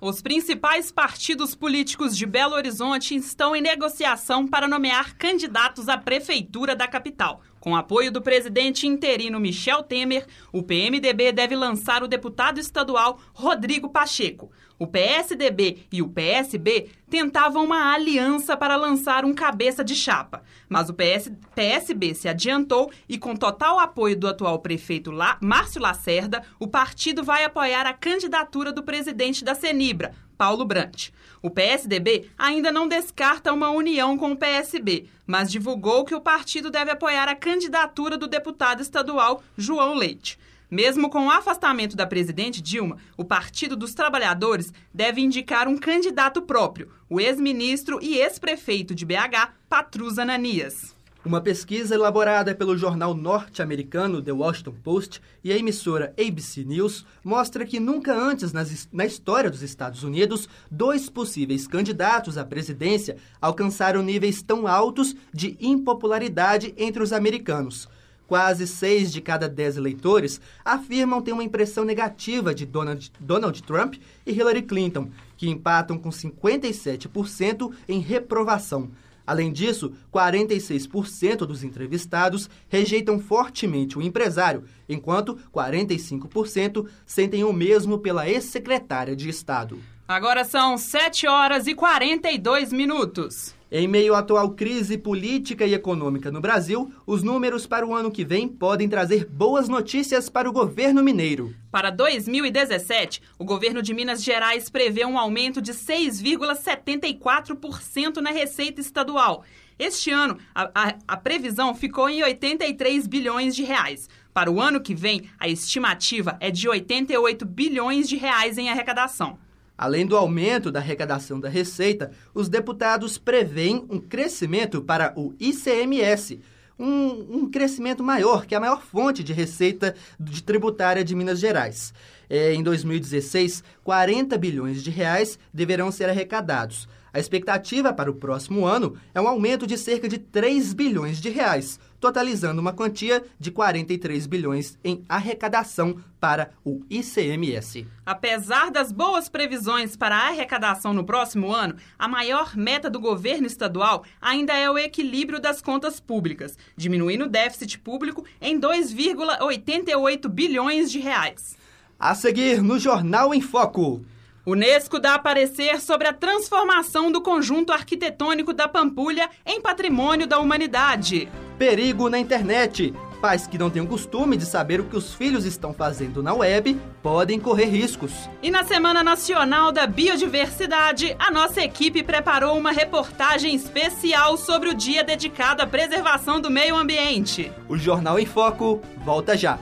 Os 0.00 0.22
principais 0.22 0.90
partidos 0.90 1.54
políticos 1.54 2.16
de 2.16 2.24
Belo 2.24 2.54
Horizonte 2.54 3.14
estão 3.14 3.54
em 3.54 3.60
negociação 3.60 4.48
para 4.48 4.66
nomear 4.66 5.14
candidatos 5.18 5.90
à 5.90 5.98
prefeitura 5.98 6.74
da 6.74 6.88
capital. 6.88 7.42
Com 7.60 7.76
apoio 7.76 8.10
do 8.10 8.22
presidente 8.22 8.86
interino 8.86 9.38
Michel 9.38 9.82
Temer, 9.82 10.26
o 10.50 10.62
PMDB 10.62 11.30
deve 11.30 11.54
lançar 11.54 12.02
o 12.02 12.08
deputado 12.08 12.58
estadual 12.58 13.20
Rodrigo 13.34 13.90
Pacheco. 13.90 14.50
O 14.78 14.86
PSDB 14.86 15.86
e 15.92 16.00
o 16.00 16.08
PSB 16.08 16.88
tentavam 17.10 17.66
uma 17.66 17.92
aliança 17.92 18.56
para 18.56 18.76
lançar 18.76 19.26
um 19.26 19.34
cabeça 19.34 19.84
de 19.84 19.94
chapa, 19.94 20.42
mas 20.70 20.88
o 20.88 20.94
PS, 20.94 21.30
PSB 21.54 22.14
se 22.14 22.28
adiantou 22.28 22.90
e, 23.06 23.18
com 23.18 23.36
total 23.36 23.78
apoio 23.78 24.16
do 24.16 24.26
atual 24.26 24.58
prefeito 24.60 25.10
La, 25.10 25.36
Márcio 25.42 25.82
Lacerda, 25.82 26.42
o 26.58 26.66
partido 26.66 27.22
vai 27.22 27.44
apoiar 27.44 27.86
a 27.86 27.92
candidatura 27.92 28.72
do 28.72 28.82
presidente 28.82 29.44
da 29.44 29.54
Senibra, 29.54 30.14
Paulo 30.40 30.64
Brant. 30.64 31.10
O 31.42 31.50
PSDB 31.50 32.30
ainda 32.38 32.72
não 32.72 32.88
descarta 32.88 33.52
uma 33.52 33.68
união 33.68 34.16
com 34.16 34.32
o 34.32 34.36
PSB, 34.38 35.04
mas 35.26 35.52
divulgou 35.52 36.02
que 36.02 36.14
o 36.14 36.20
partido 36.22 36.70
deve 36.70 36.90
apoiar 36.90 37.28
a 37.28 37.34
candidatura 37.34 38.16
do 38.16 38.26
deputado 38.26 38.80
estadual 38.80 39.42
João 39.54 39.92
Leite. 39.92 40.38
Mesmo 40.70 41.10
com 41.10 41.26
o 41.26 41.30
afastamento 41.30 41.94
da 41.94 42.06
presidente 42.06 42.62
Dilma, 42.62 42.96
o 43.18 43.24
Partido 43.24 43.76
dos 43.76 43.92
Trabalhadores 43.92 44.72
deve 44.94 45.20
indicar 45.20 45.68
um 45.68 45.76
candidato 45.76 46.40
próprio, 46.40 46.90
o 47.06 47.20
ex-ministro 47.20 47.98
e 48.00 48.16
ex-prefeito 48.16 48.94
de 48.94 49.04
BH, 49.04 49.52
Patrus 49.68 50.18
Ananias. 50.18 50.96
Uma 51.22 51.42
pesquisa 51.42 51.94
elaborada 51.94 52.54
pelo 52.54 52.78
jornal 52.78 53.12
norte-americano 53.12 54.22
The 54.22 54.32
Washington 54.32 54.74
Post 54.82 55.20
e 55.44 55.52
a 55.52 55.56
emissora 55.56 56.14
ABC 56.18 56.64
News 56.64 57.04
mostra 57.22 57.66
que 57.66 57.78
nunca 57.78 58.14
antes 58.14 58.54
na 58.90 59.04
história 59.04 59.50
dos 59.50 59.60
Estados 59.60 60.02
Unidos, 60.02 60.48
dois 60.70 61.10
possíveis 61.10 61.66
candidatos 61.66 62.38
à 62.38 62.44
presidência 62.44 63.18
alcançaram 63.38 64.02
níveis 64.02 64.40
tão 64.40 64.66
altos 64.66 65.14
de 65.30 65.58
impopularidade 65.60 66.72
entre 66.78 67.02
os 67.02 67.12
americanos. 67.12 67.86
Quase 68.26 68.66
seis 68.66 69.12
de 69.12 69.20
cada 69.20 69.46
dez 69.46 69.76
eleitores 69.76 70.40
afirmam 70.64 71.20
ter 71.20 71.32
uma 71.32 71.44
impressão 71.44 71.84
negativa 71.84 72.54
de 72.54 72.64
Donald, 72.64 73.12
Donald 73.20 73.62
Trump 73.64 73.96
e 74.24 74.32
Hillary 74.32 74.62
Clinton, 74.62 75.10
que 75.36 75.50
empatam 75.50 75.98
com 75.98 76.08
57% 76.08 77.74
em 77.86 78.00
reprovação. 78.00 78.88
Além 79.26 79.52
disso, 79.52 79.92
46% 80.12 81.38
dos 81.38 81.62
entrevistados 81.62 82.48
rejeitam 82.68 83.18
fortemente 83.18 83.98
o 83.98 84.02
empresário, 84.02 84.64
enquanto 84.88 85.38
45% 85.54 86.86
sentem 87.06 87.44
o 87.44 87.52
mesmo 87.52 87.98
pela 87.98 88.28
ex-secretária 88.28 89.14
de 89.14 89.28
Estado. 89.28 89.78
Agora 90.08 90.44
são 90.44 90.76
7 90.76 91.28
horas 91.28 91.66
e 91.66 91.74
42 91.74 92.72
minutos. 92.72 93.54
Em 93.72 93.86
meio 93.86 94.16
à 94.16 94.18
atual 94.18 94.50
crise 94.50 94.98
política 94.98 95.64
e 95.64 95.74
econômica 95.74 96.28
no 96.28 96.40
Brasil, 96.40 96.92
os 97.06 97.22
números 97.22 97.68
para 97.68 97.86
o 97.86 97.94
ano 97.94 98.10
que 98.10 98.24
vem 98.24 98.48
podem 98.48 98.88
trazer 98.88 99.26
boas 99.26 99.68
notícias 99.68 100.28
para 100.28 100.50
o 100.50 100.52
governo 100.52 101.04
mineiro. 101.04 101.54
Para 101.70 101.90
2017, 101.90 103.22
o 103.38 103.44
governo 103.44 103.80
de 103.80 103.94
Minas 103.94 104.24
Gerais 104.24 104.68
prevê 104.68 105.04
um 105.04 105.16
aumento 105.16 105.62
de 105.62 105.72
6,74% 105.72 108.16
na 108.16 108.30
receita 108.30 108.80
estadual. 108.80 109.44
Este 109.78 110.10
ano, 110.10 110.36
a, 110.52 110.68
a, 110.74 110.94
a, 111.06 111.16
previsão 111.16 111.72
ficou 111.72 112.10
em 112.10 112.24
83 112.24 113.06
bilhões 113.06 113.54
de 113.54 113.62
reais. 113.62 114.08
Para 114.34 114.50
o 114.50 114.60
ano 114.60 114.80
que 114.80 114.96
vem, 114.96 115.30
a 115.38 115.48
estimativa 115.48 116.36
é 116.40 116.50
de 116.50 116.68
88 116.68 117.46
bilhões 117.46 118.08
de 118.08 118.16
reais 118.16 118.58
em 118.58 118.68
arrecadação. 118.68 119.38
Além 119.80 120.04
do 120.04 120.14
aumento 120.14 120.70
da 120.70 120.78
arrecadação 120.78 121.40
da 121.40 121.48
Receita, 121.48 122.10
os 122.34 122.50
deputados 122.50 123.16
preveem 123.16 123.86
um 123.88 123.98
crescimento 123.98 124.82
para 124.82 125.14
o 125.16 125.32
ICMS, 125.40 126.38
um, 126.78 127.38
um, 127.38 127.50
crescimento 127.50 128.04
maior, 128.04 128.44
que 128.44 128.54
é 128.54 128.58
a 128.58 128.60
maior 128.60 128.82
fonte 128.82 129.24
de 129.24 129.32
receita 129.32 129.94
de 130.20 130.42
tributária 130.42 131.02
de 131.02 131.14
Minas 131.14 131.40
Gerais. 131.40 131.94
É, 132.28 132.52
em 132.52 132.62
2016, 132.62 133.64
40 133.82 134.36
bilhões 134.36 134.82
de 134.82 134.90
reais 134.90 135.38
deverão 135.50 135.90
ser 135.90 136.10
arrecadados. 136.10 136.86
A 137.12 137.18
expectativa 137.18 137.92
para 137.92 138.10
o 138.10 138.14
próximo 138.14 138.64
ano 138.64 138.96
é 139.12 139.20
um 139.20 139.26
aumento 139.26 139.66
de 139.66 139.76
cerca 139.76 140.08
de 140.08 140.16
3 140.18 140.72
bilhões 140.72 141.20
de 141.20 141.28
reais, 141.28 141.80
totalizando 141.98 142.60
uma 142.60 142.72
quantia 142.72 143.22
de 143.38 143.50
43 143.50 144.26
bilhões 144.26 144.78
em 144.84 145.04
arrecadação 145.08 145.96
para 146.20 146.50
o 146.64 146.82
ICMS. 146.88 147.86
Apesar 148.06 148.70
das 148.70 148.92
boas 148.92 149.28
previsões 149.28 149.96
para 149.96 150.16
a 150.16 150.28
arrecadação 150.28 150.94
no 150.94 151.04
próximo 151.04 151.52
ano, 151.52 151.74
a 151.98 152.06
maior 152.06 152.56
meta 152.56 152.88
do 152.88 153.00
governo 153.00 153.46
estadual 153.46 154.04
ainda 154.20 154.56
é 154.56 154.70
o 154.70 154.78
equilíbrio 154.78 155.40
das 155.40 155.60
contas 155.60 155.98
públicas, 155.98 156.56
diminuindo 156.76 157.24
o 157.24 157.28
déficit 157.28 157.78
público 157.80 158.24
em 158.40 158.60
2,88 158.60 160.28
bilhões 160.28 160.92
de 160.92 161.00
reais. 161.00 161.56
A 161.98 162.14
seguir 162.14 162.62
no 162.62 162.78
Jornal 162.78 163.34
em 163.34 163.40
Foco. 163.40 164.02
Unesco 164.50 164.98
dá 164.98 165.14
a 165.14 165.18
parecer 165.18 165.80
sobre 165.80 166.08
a 166.08 166.12
transformação 166.12 167.12
do 167.12 167.20
conjunto 167.20 167.72
arquitetônico 167.72 168.52
da 168.52 168.66
Pampulha 168.66 169.30
em 169.46 169.60
patrimônio 169.60 170.26
da 170.26 170.40
humanidade. 170.40 171.28
Perigo 171.56 172.08
na 172.08 172.18
internet. 172.18 172.92
Pais 173.20 173.46
que 173.46 173.58
não 173.58 173.70
têm 173.70 173.82
o 173.82 173.86
costume 173.86 174.36
de 174.36 174.44
saber 174.44 174.80
o 174.80 174.84
que 174.84 174.96
os 174.96 175.14
filhos 175.14 175.44
estão 175.44 175.72
fazendo 175.72 176.20
na 176.20 176.34
web 176.34 176.76
podem 177.00 177.38
correr 177.38 177.66
riscos. 177.66 178.12
E 178.42 178.50
na 178.50 178.64
Semana 178.64 179.04
Nacional 179.04 179.70
da 179.70 179.86
Biodiversidade, 179.86 181.14
a 181.18 181.30
nossa 181.30 181.60
equipe 181.60 182.02
preparou 182.02 182.58
uma 182.58 182.72
reportagem 182.72 183.54
especial 183.54 184.36
sobre 184.36 184.70
o 184.70 184.74
dia 184.74 185.04
dedicado 185.04 185.62
à 185.62 185.66
preservação 185.66 186.40
do 186.40 186.50
meio 186.50 186.76
ambiente. 186.76 187.52
O 187.68 187.76
Jornal 187.76 188.18
em 188.18 188.26
Foco 188.26 188.80
volta 189.04 189.36
já. 189.36 189.58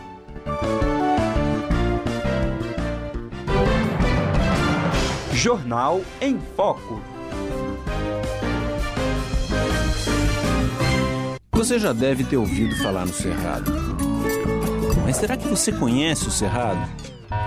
Jornal 5.39 6.01
em 6.21 6.37
Foco. 6.57 7.01
Você 11.53 11.79
já 11.79 11.93
deve 11.93 12.25
ter 12.25 12.37
ouvido 12.37 12.75
falar 12.79 13.07
no 13.07 13.13
Cerrado. 13.13 13.73
Mas 15.05 15.17
será 15.17 15.37
que 15.37 15.47
você 15.47 15.71
conhece 15.71 16.27
o 16.27 16.33
Cerrado? 16.33 16.91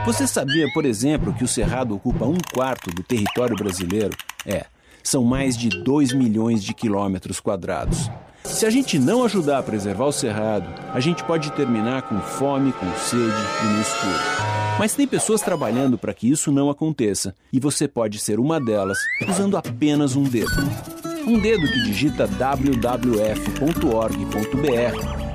Você 0.05 0.25
sabia, 0.25 0.71
por 0.73 0.85
exemplo, 0.85 1.33
que 1.33 1.43
o 1.43 1.47
Cerrado 1.49 1.93
ocupa 1.93 2.23
um 2.23 2.37
quarto 2.53 2.89
do 2.91 3.03
território 3.03 3.57
brasileiro? 3.57 4.15
É, 4.45 4.67
são 5.03 5.25
mais 5.25 5.57
de 5.57 5.67
2 5.83 6.13
milhões 6.13 6.63
de 6.63 6.73
quilômetros 6.73 7.41
quadrados. 7.41 8.09
Se 8.45 8.65
a 8.65 8.69
gente 8.69 8.97
não 8.97 9.25
ajudar 9.25 9.57
a 9.57 9.63
preservar 9.63 10.05
o 10.05 10.13
Cerrado, 10.13 10.73
a 10.93 10.99
gente 11.01 11.25
pode 11.25 11.51
terminar 11.51 12.03
com 12.03 12.21
fome, 12.21 12.71
com 12.71 12.89
sede 12.95 13.21
e 13.21 13.65
no 13.65 13.81
escuro. 13.81 14.40
Mas 14.79 14.93
tem 14.93 15.07
pessoas 15.07 15.41
trabalhando 15.41 15.97
para 15.97 16.13
que 16.13 16.29
isso 16.29 16.51
não 16.51 16.69
aconteça 16.69 17.35
e 17.51 17.59
você 17.59 17.87
pode 17.87 18.19
ser 18.19 18.39
uma 18.39 18.59
delas 18.59 18.97
usando 19.27 19.57
apenas 19.57 20.15
um 20.15 20.23
dedo. 20.23 20.51
Um 21.25 21.39
dedo 21.39 21.67
que 21.67 21.83
digita 21.83 22.27
wwf.org.br 22.27 23.01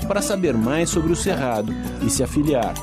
para 0.07 0.23
saber 0.23 0.55
mais 0.55 0.91
sobre 0.91 1.13
o 1.13 1.17
Cerrado 1.17 1.73
e 2.05 2.11
se 2.11 2.23
afiliar. 2.23 2.75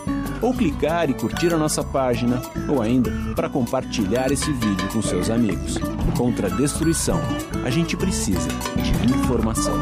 Ou 0.42 0.54
clicar 0.54 1.10
e 1.10 1.14
curtir 1.14 1.54
a 1.54 1.58
nossa 1.58 1.84
página, 1.84 2.42
ou 2.68 2.82
ainda 2.82 3.10
para 3.34 3.50
compartilhar 3.50 4.30
esse 4.30 4.52
vídeo 4.52 4.90
com 4.92 5.02
seus 5.02 5.30
amigos. 5.30 5.78
Contra 6.18 6.48
a 6.48 6.50
destruição, 6.50 7.20
a 7.64 7.70
gente 7.70 7.96
precisa 7.96 8.50
de 8.82 9.14
informação. 9.14 9.76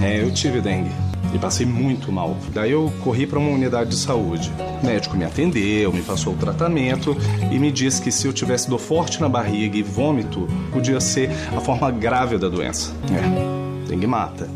É, 0.00 0.22
eu 0.22 0.32
tive 0.32 0.60
dengue 0.60 0.92
e 1.36 1.38
passei 1.38 1.66
muito 1.66 2.10
mal. 2.10 2.36
Daí 2.52 2.72
eu 2.72 2.92
corri 3.04 3.26
para 3.26 3.38
uma 3.38 3.50
unidade 3.50 3.90
de 3.90 3.96
saúde. 3.96 4.50
O 4.82 4.86
médico 4.86 5.16
me 5.16 5.24
atendeu, 5.24 5.92
me 5.92 6.02
passou 6.02 6.32
o 6.32 6.36
tratamento 6.36 7.16
e 7.52 7.58
me 7.58 7.70
disse 7.70 8.02
que 8.02 8.10
se 8.10 8.26
eu 8.26 8.32
tivesse 8.32 8.68
dor 8.68 8.80
forte 8.80 9.20
na 9.20 9.28
barriga 9.28 9.76
e 9.76 9.82
vômito, 9.82 10.48
podia 10.72 11.00
ser 11.00 11.30
a 11.54 11.60
forma 11.60 11.90
grave 11.90 12.38
da 12.38 12.48
doença. 12.48 12.92
É, 13.12 13.88
dengue 13.88 14.06
mata. 14.06 14.48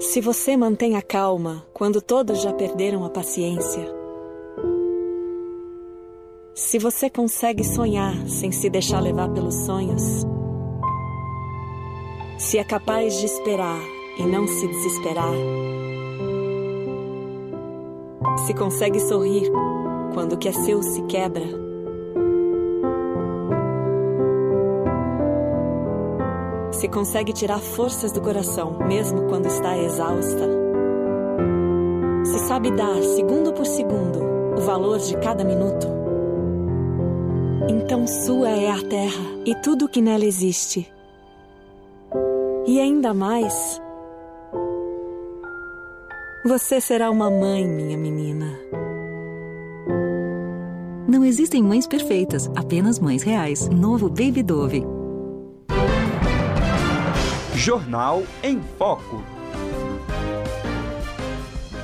Se 0.00 0.20
você 0.20 0.56
mantém 0.56 0.96
a 0.96 1.02
calma 1.02 1.64
quando 1.72 2.00
todos 2.00 2.42
já 2.42 2.52
perderam 2.52 3.04
a 3.04 3.10
paciência, 3.10 3.84
se 6.54 6.78
você 6.78 7.10
consegue 7.10 7.64
sonhar 7.64 8.14
sem 8.28 8.52
se 8.52 8.70
deixar 8.70 9.00
levar 9.00 9.28
pelos 9.30 9.54
sonhos, 9.64 10.24
se 12.38 12.58
é 12.58 12.64
capaz 12.64 13.18
de 13.20 13.26
esperar 13.26 13.80
e 14.18 14.22
não 14.24 14.46
se 14.46 14.66
desesperar, 14.66 15.34
se 18.46 18.54
consegue 18.54 19.00
sorrir 19.00 19.50
quando 20.12 20.34
o 20.34 20.36
que 20.36 20.48
é 20.48 20.52
seu 20.52 20.82
se 20.82 21.02
quebra, 21.02 21.44
se 26.72 26.88
consegue 26.88 27.32
tirar 27.32 27.58
forças 27.58 28.12
do 28.12 28.20
coração, 28.20 28.78
mesmo 28.86 29.26
quando 29.28 29.46
está 29.46 29.76
exausta. 29.78 30.48
Se 32.24 32.38
sabe 32.40 32.70
dar, 32.72 33.02
segundo 33.16 33.52
por 33.52 33.64
segundo, 33.64 34.20
o 34.56 34.60
valor 34.60 34.98
de 34.98 35.16
cada 35.18 35.44
minuto. 35.44 35.86
Então 37.68 38.06
sua 38.06 38.50
é 38.50 38.70
a 38.70 38.82
terra 38.82 39.24
e 39.46 39.54
tudo 39.62 39.86
o 39.86 39.88
que 39.88 40.02
nela 40.02 40.24
existe. 40.24 40.93
E 42.66 42.80
ainda 42.80 43.12
mais, 43.12 43.78
você 46.46 46.80
será 46.80 47.10
uma 47.10 47.30
mãe, 47.30 47.66
minha 47.66 47.96
menina. 47.98 48.58
Não 51.06 51.22
existem 51.22 51.62
mães 51.62 51.86
perfeitas, 51.86 52.50
apenas 52.56 52.98
mães 52.98 53.22
reais. 53.22 53.68
Novo 53.68 54.08
Baby 54.08 54.42
Dove. 54.42 54.82
Jornal 57.54 58.22
em 58.42 58.62
Foco. 58.78 59.22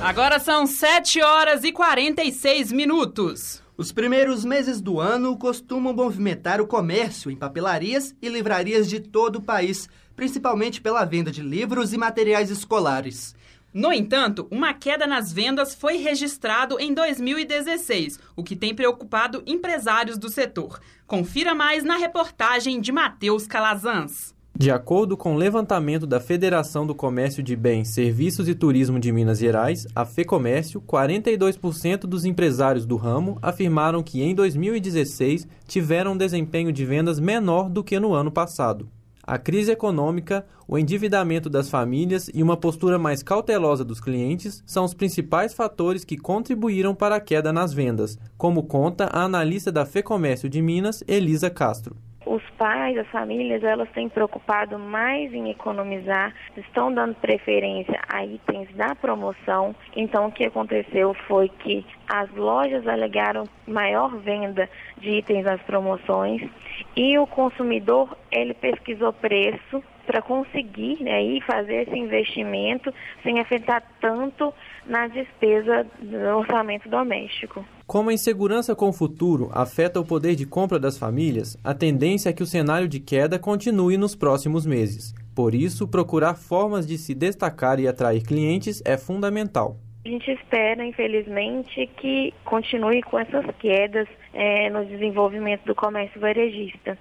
Agora 0.01 0.39
são 0.39 0.65
7 0.65 1.21
horas 1.21 1.63
e 1.63 1.71
46 1.71 2.71
minutos. 2.71 3.60
Os 3.81 3.91
primeiros 3.91 4.45
meses 4.45 4.79
do 4.79 4.99
ano 4.99 5.35
costumam 5.35 5.91
movimentar 5.91 6.61
o 6.61 6.67
comércio 6.67 7.31
em 7.31 7.35
papelarias 7.35 8.15
e 8.21 8.29
livrarias 8.29 8.87
de 8.87 8.99
todo 8.99 9.37
o 9.37 9.41
país, 9.41 9.89
principalmente 10.15 10.79
pela 10.79 11.03
venda 11.03 11.31
de 11.31 11.41
livros 11.41 11.91
e 11.91 11.97
materiais 11.97 12.51
escolares. 12.51 13.35
No 13.73 13.91
entanto, 13.91 14.47
uma 14.51 14.71
queda 14.71 15.07
nas 15.07 15.33
vendas 15.33 15.73
foi 15.73 15.97
registrado 15.97 16.79
em 16.79 16.93
2016, 16.93 18.19
o 18.35 18.43
que 18.43 18.55
tem 18.55 18.75
preocupado 18.75 19.41
empresários 19.47 20.19
do 20.19 20.29
setor. 20.29 20.79
Confira 21.07 21.55
mais 21.55 21.83
na 21.83 21.97
reportagem 21.97 22.79
de 22.79 22.91
Matheus 22.91 23.47
Calazans. 23.47 24.35
De 24.53 24.69
acordo 24.69 25.17
com 25.17 25.33
o 25.33 25.37
levantamento 25.37 26.05
da 26.05 26.19
Federação 26.19 26.85
do 26.85 26.93
Comércio 26.93 27.41
de 27.41 27.55
Bens, 27.55 27.87
Serviços 27.87 28.47
e 28.47 28.53
Turismo 28.53 28.99
de 28.99 29.11
Minas 29.11 29.39
Gerais, 29.39 29.87
a 29.95 30.05
FEComércio, 30.05 30.81
42% 30.81 32.01
dos 32.01 32.25
empresários 32.25 32.85
do 32.85 32.95
ramo 32.95 33.39
afirmaram 33.41 34.03
que 34.03 34.21
em 34.21 34.35
2016 34.35 35.47
tiveram 35.67 36.11
um 36.11 36.17
desempenho 36.17 36.71
de 36.71 36.85
vendas 36.85 37.19
menor 37.19 37.69
do 37.69 37.83
que 37.83 37.99
no 37.99 38.13
ano 38.13 38.31
passado. 38.31 38.87
A 39.23 39.37
crise 39.37 39.71
econômica, 39.71 40.45
o 40.67 40.77
endividamento 40.77 41.49
das 41.49 41.69
famílias 41.69 42.29
e 42.33 42.43
uma 42.43 42.57
postura 42.57 42.99
mais 42.99 43.23
cautelosa 43.23 43.85
dos 43.85 44.01
clientes 44.01 44.61
são 44.65 44.83
os 44.83 44.93
principais 44.93 45.53
fatores 45.53 46.03
que 46.03 46.17
contribuíram 46.17 46.93
para 46.93 47.15
a 47.15 47.21
queda 47.21 47.53
nas 47.53 47.73
vendas, 47.73 48.19
como 48.37 48.63
conta 48.63 49.05
a 49.05 49.23
analista 49.23 49.71
da 49.71 49.85
FEComércio 49.85 50.49
de 50.49 50.61
Minas, 50.61 51.03
Elisa 51.07 51.49
Castro 51.49 51.95
os 52.25 52.43
pais, 52.51 52.97
as 52.97 53.07
famílias, 53.07 53.63
elas 53.63 53.89
têm 53.91 54.07
preocupado 54.07 54.77
mais 54.77 55.33
em 55.33 55.49
economizar, 55.49 56.33
estão 56.55 56.93
dando 56.93 57.15
preferência 57.15 57.99
a 58.07 58.25
itens 58.25 58.69
da 58.75 58.93
promoção. 58.95 59.75
Então, 59.95 60.27
o 60.27 60.31
que 60.31 60.45
aconteceu 60.45 61.13
foi 61.27 61.49
que 61.49 61.85
as 62.07 62.29
lojas 62.31 62.87
alegaram 62.87 63.45
maior 63.67 64.15
venda 64.17 64.69
de 64.97 65.09
itens 65.17 65.45
das 65.45 65.61
promoções 65.63 66.47
e 66.95 67.17
o 67.17 67.25
consumidor, 67.25 68.15
ele 68.31 68.53
pesquisou 68.53 69.11
preço 69.13 69.83
para 70.05 70.21
conseguir 70.21 71.01
né, 71.01 71.21
fazer 71.45 71.87
esse 71.87 71.97
investimento 71.97 72.93
sem 73.23 73.39
afetar 73.39 73.83
tanto 73.99 74.53
na 74.85 75.07
despesa 75.07 75.85
do 75.99 76.37
orçamento 76.37 76.89
doméstico. 76.89 77.65
Como 77.91 78.09
a 78.09 78.13
insegurança 78.13 78.73
com 78.73 78.87
o 78.87 78.93
futuro 78.93 79.49
afeta 79.51 79.99
o 79.99 80.05
poder 80.05 80.33
de 80.33 80.45
compra 80.45 80.79
das 80.79 80.97
famílias, 80.97 81.57
a 81.61 81.73
tendência 81.73 82.29
é 82.29 82.33
que 82.33 82.41
o 82.41 82.45
cenário 82.45 82.87
de 82.87 83.01
queda 83.01 83.37
continue 83.37 83.97
nos 83.97 84.15
próximos 84.15 84.65
meses. 84.65 85.13
Por 85.35 85.53
isso, 85.53 85.85
procurar 85.89 86.35
formas 86.35 86.87
de 86.87 86.97
se 86.97 87.13
destacar 87.13 87.81
e 87.81 87.89
atrair 87.89 88.23
clientes 88.23 88.81
é 88.85 88.97
fundamental. 88.97 89.75
A 90.05 90.07
gente 90.07 90.31
espera, 90.31 90.85
infelizmente, 90.85 91.85
que 91.97 92.33
continue 92.45 93.01
com 93.01 93.19
essas 93.19 93.45
quedas 93.57 94.07
é, 94.33 94.69
no 94.69 94.85
desenvolvimento 94.85 95.65
do 95.65 95.75
comércio 95.75 96.21
varejista 96.21 96.97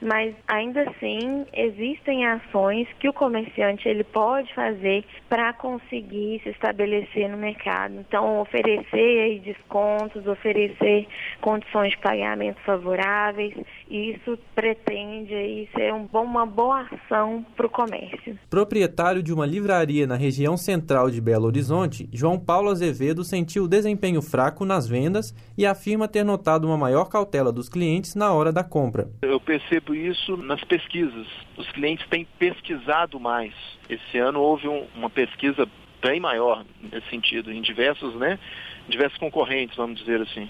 mas 0.00 0.34
ainda 0.46 0.82
assim 0.82 1.46
existem 1.52 2.26
ações 2.26 2.88
que 2.98 3.08
o 3.08 3.12
comerciante 3.12 3.88
ele 3.88 4.04
pode 4.04 4.52
fazer 4.54 5.04
para 5.28 5.52
conseguir 5.52 6.40
se 6.42 6.50
estabelecer 6.50 7.28
no 7.28 7.36
mercado. 7.36 7.94
Então, 7.94 8.40
oferecer 8.40 9.40
descontos, 9.40 10.26
oferecer 10.26 11.06
condições 11.40 11.90
de 11.90 11.98
pagamento 11.98 12.60
favoráveis, 12.64 13.54
isso 13.88 14.38
pretende 14.54 15.34
aí, 15.34 15.68
ser 15.74 15.92
um 15.92 16.06
bom, 16.06 16.24
uma 16.24 16.46
boa 16.46 16.86
ação 16.90 17.44
para 17.56 17.66
o 17.66 17.70
comércio. 17.70 18.38
Proprietário 18.48 19.22
de 19.22 19.32
uma 19.32 19.46
livraria 19.46 20.06
na 20.06 20.16
região 20.16 20.56
central 20.56 21.10
de 21.10 21.20
Belo 21.20 21.46
Horizonte, 21.46 22.08
João 22.12 22.38
Paulo 22.38 22.70
Azevedo 22.70 23.24
sentiu 23.24 23.68
desempenho 23.68 24.22
fraco 24.22 24.64
nas 24.64 24.88
vendas 24.88 25.34
e 25.56 25.66
afirma 25.66 26.08
ter 26.08 26.24
notado 26.24 26.66
uma 26.66 26.76
maior 26.76 27.06
cautela 27.06 27.52
dos 27.52 27.68
clientes 27.68 28.14
na 28.14 28.32
hora 28.32 28.52
da 28.52 28.64
compra. 28.64 29.08
Eu 29.22 29.38
percebo 29.74 29.94
isso 29.94 30.36
nas 30.36 30.62
pesquisas. 30.62 31.26
Os 31.56 31.68
clientes 31.70 32.06
têm 32.08 32.26
pesquisado 32.38 33.18
mais. 33.18 33.52
Esse 33.88 34.18
ano 34.18 34.40
houve 34.40 34.68
um, 34.68 34.86
uma 34.94 35.10
pesquisa 35.10 35.68
bem 36.02 36.20
maior 36.20 36.64
nesse 36.80 37.08
sentido, 37.08 37.50
em 37.50 37.62
diversos, 37.62 38.14
né, 38.16 38.38
diversos 38.88 39.18
concorrentes, 39.18 39.76
vamos 39.76 39.98
dizer 39.98 40.20
assim. 40.20 40.48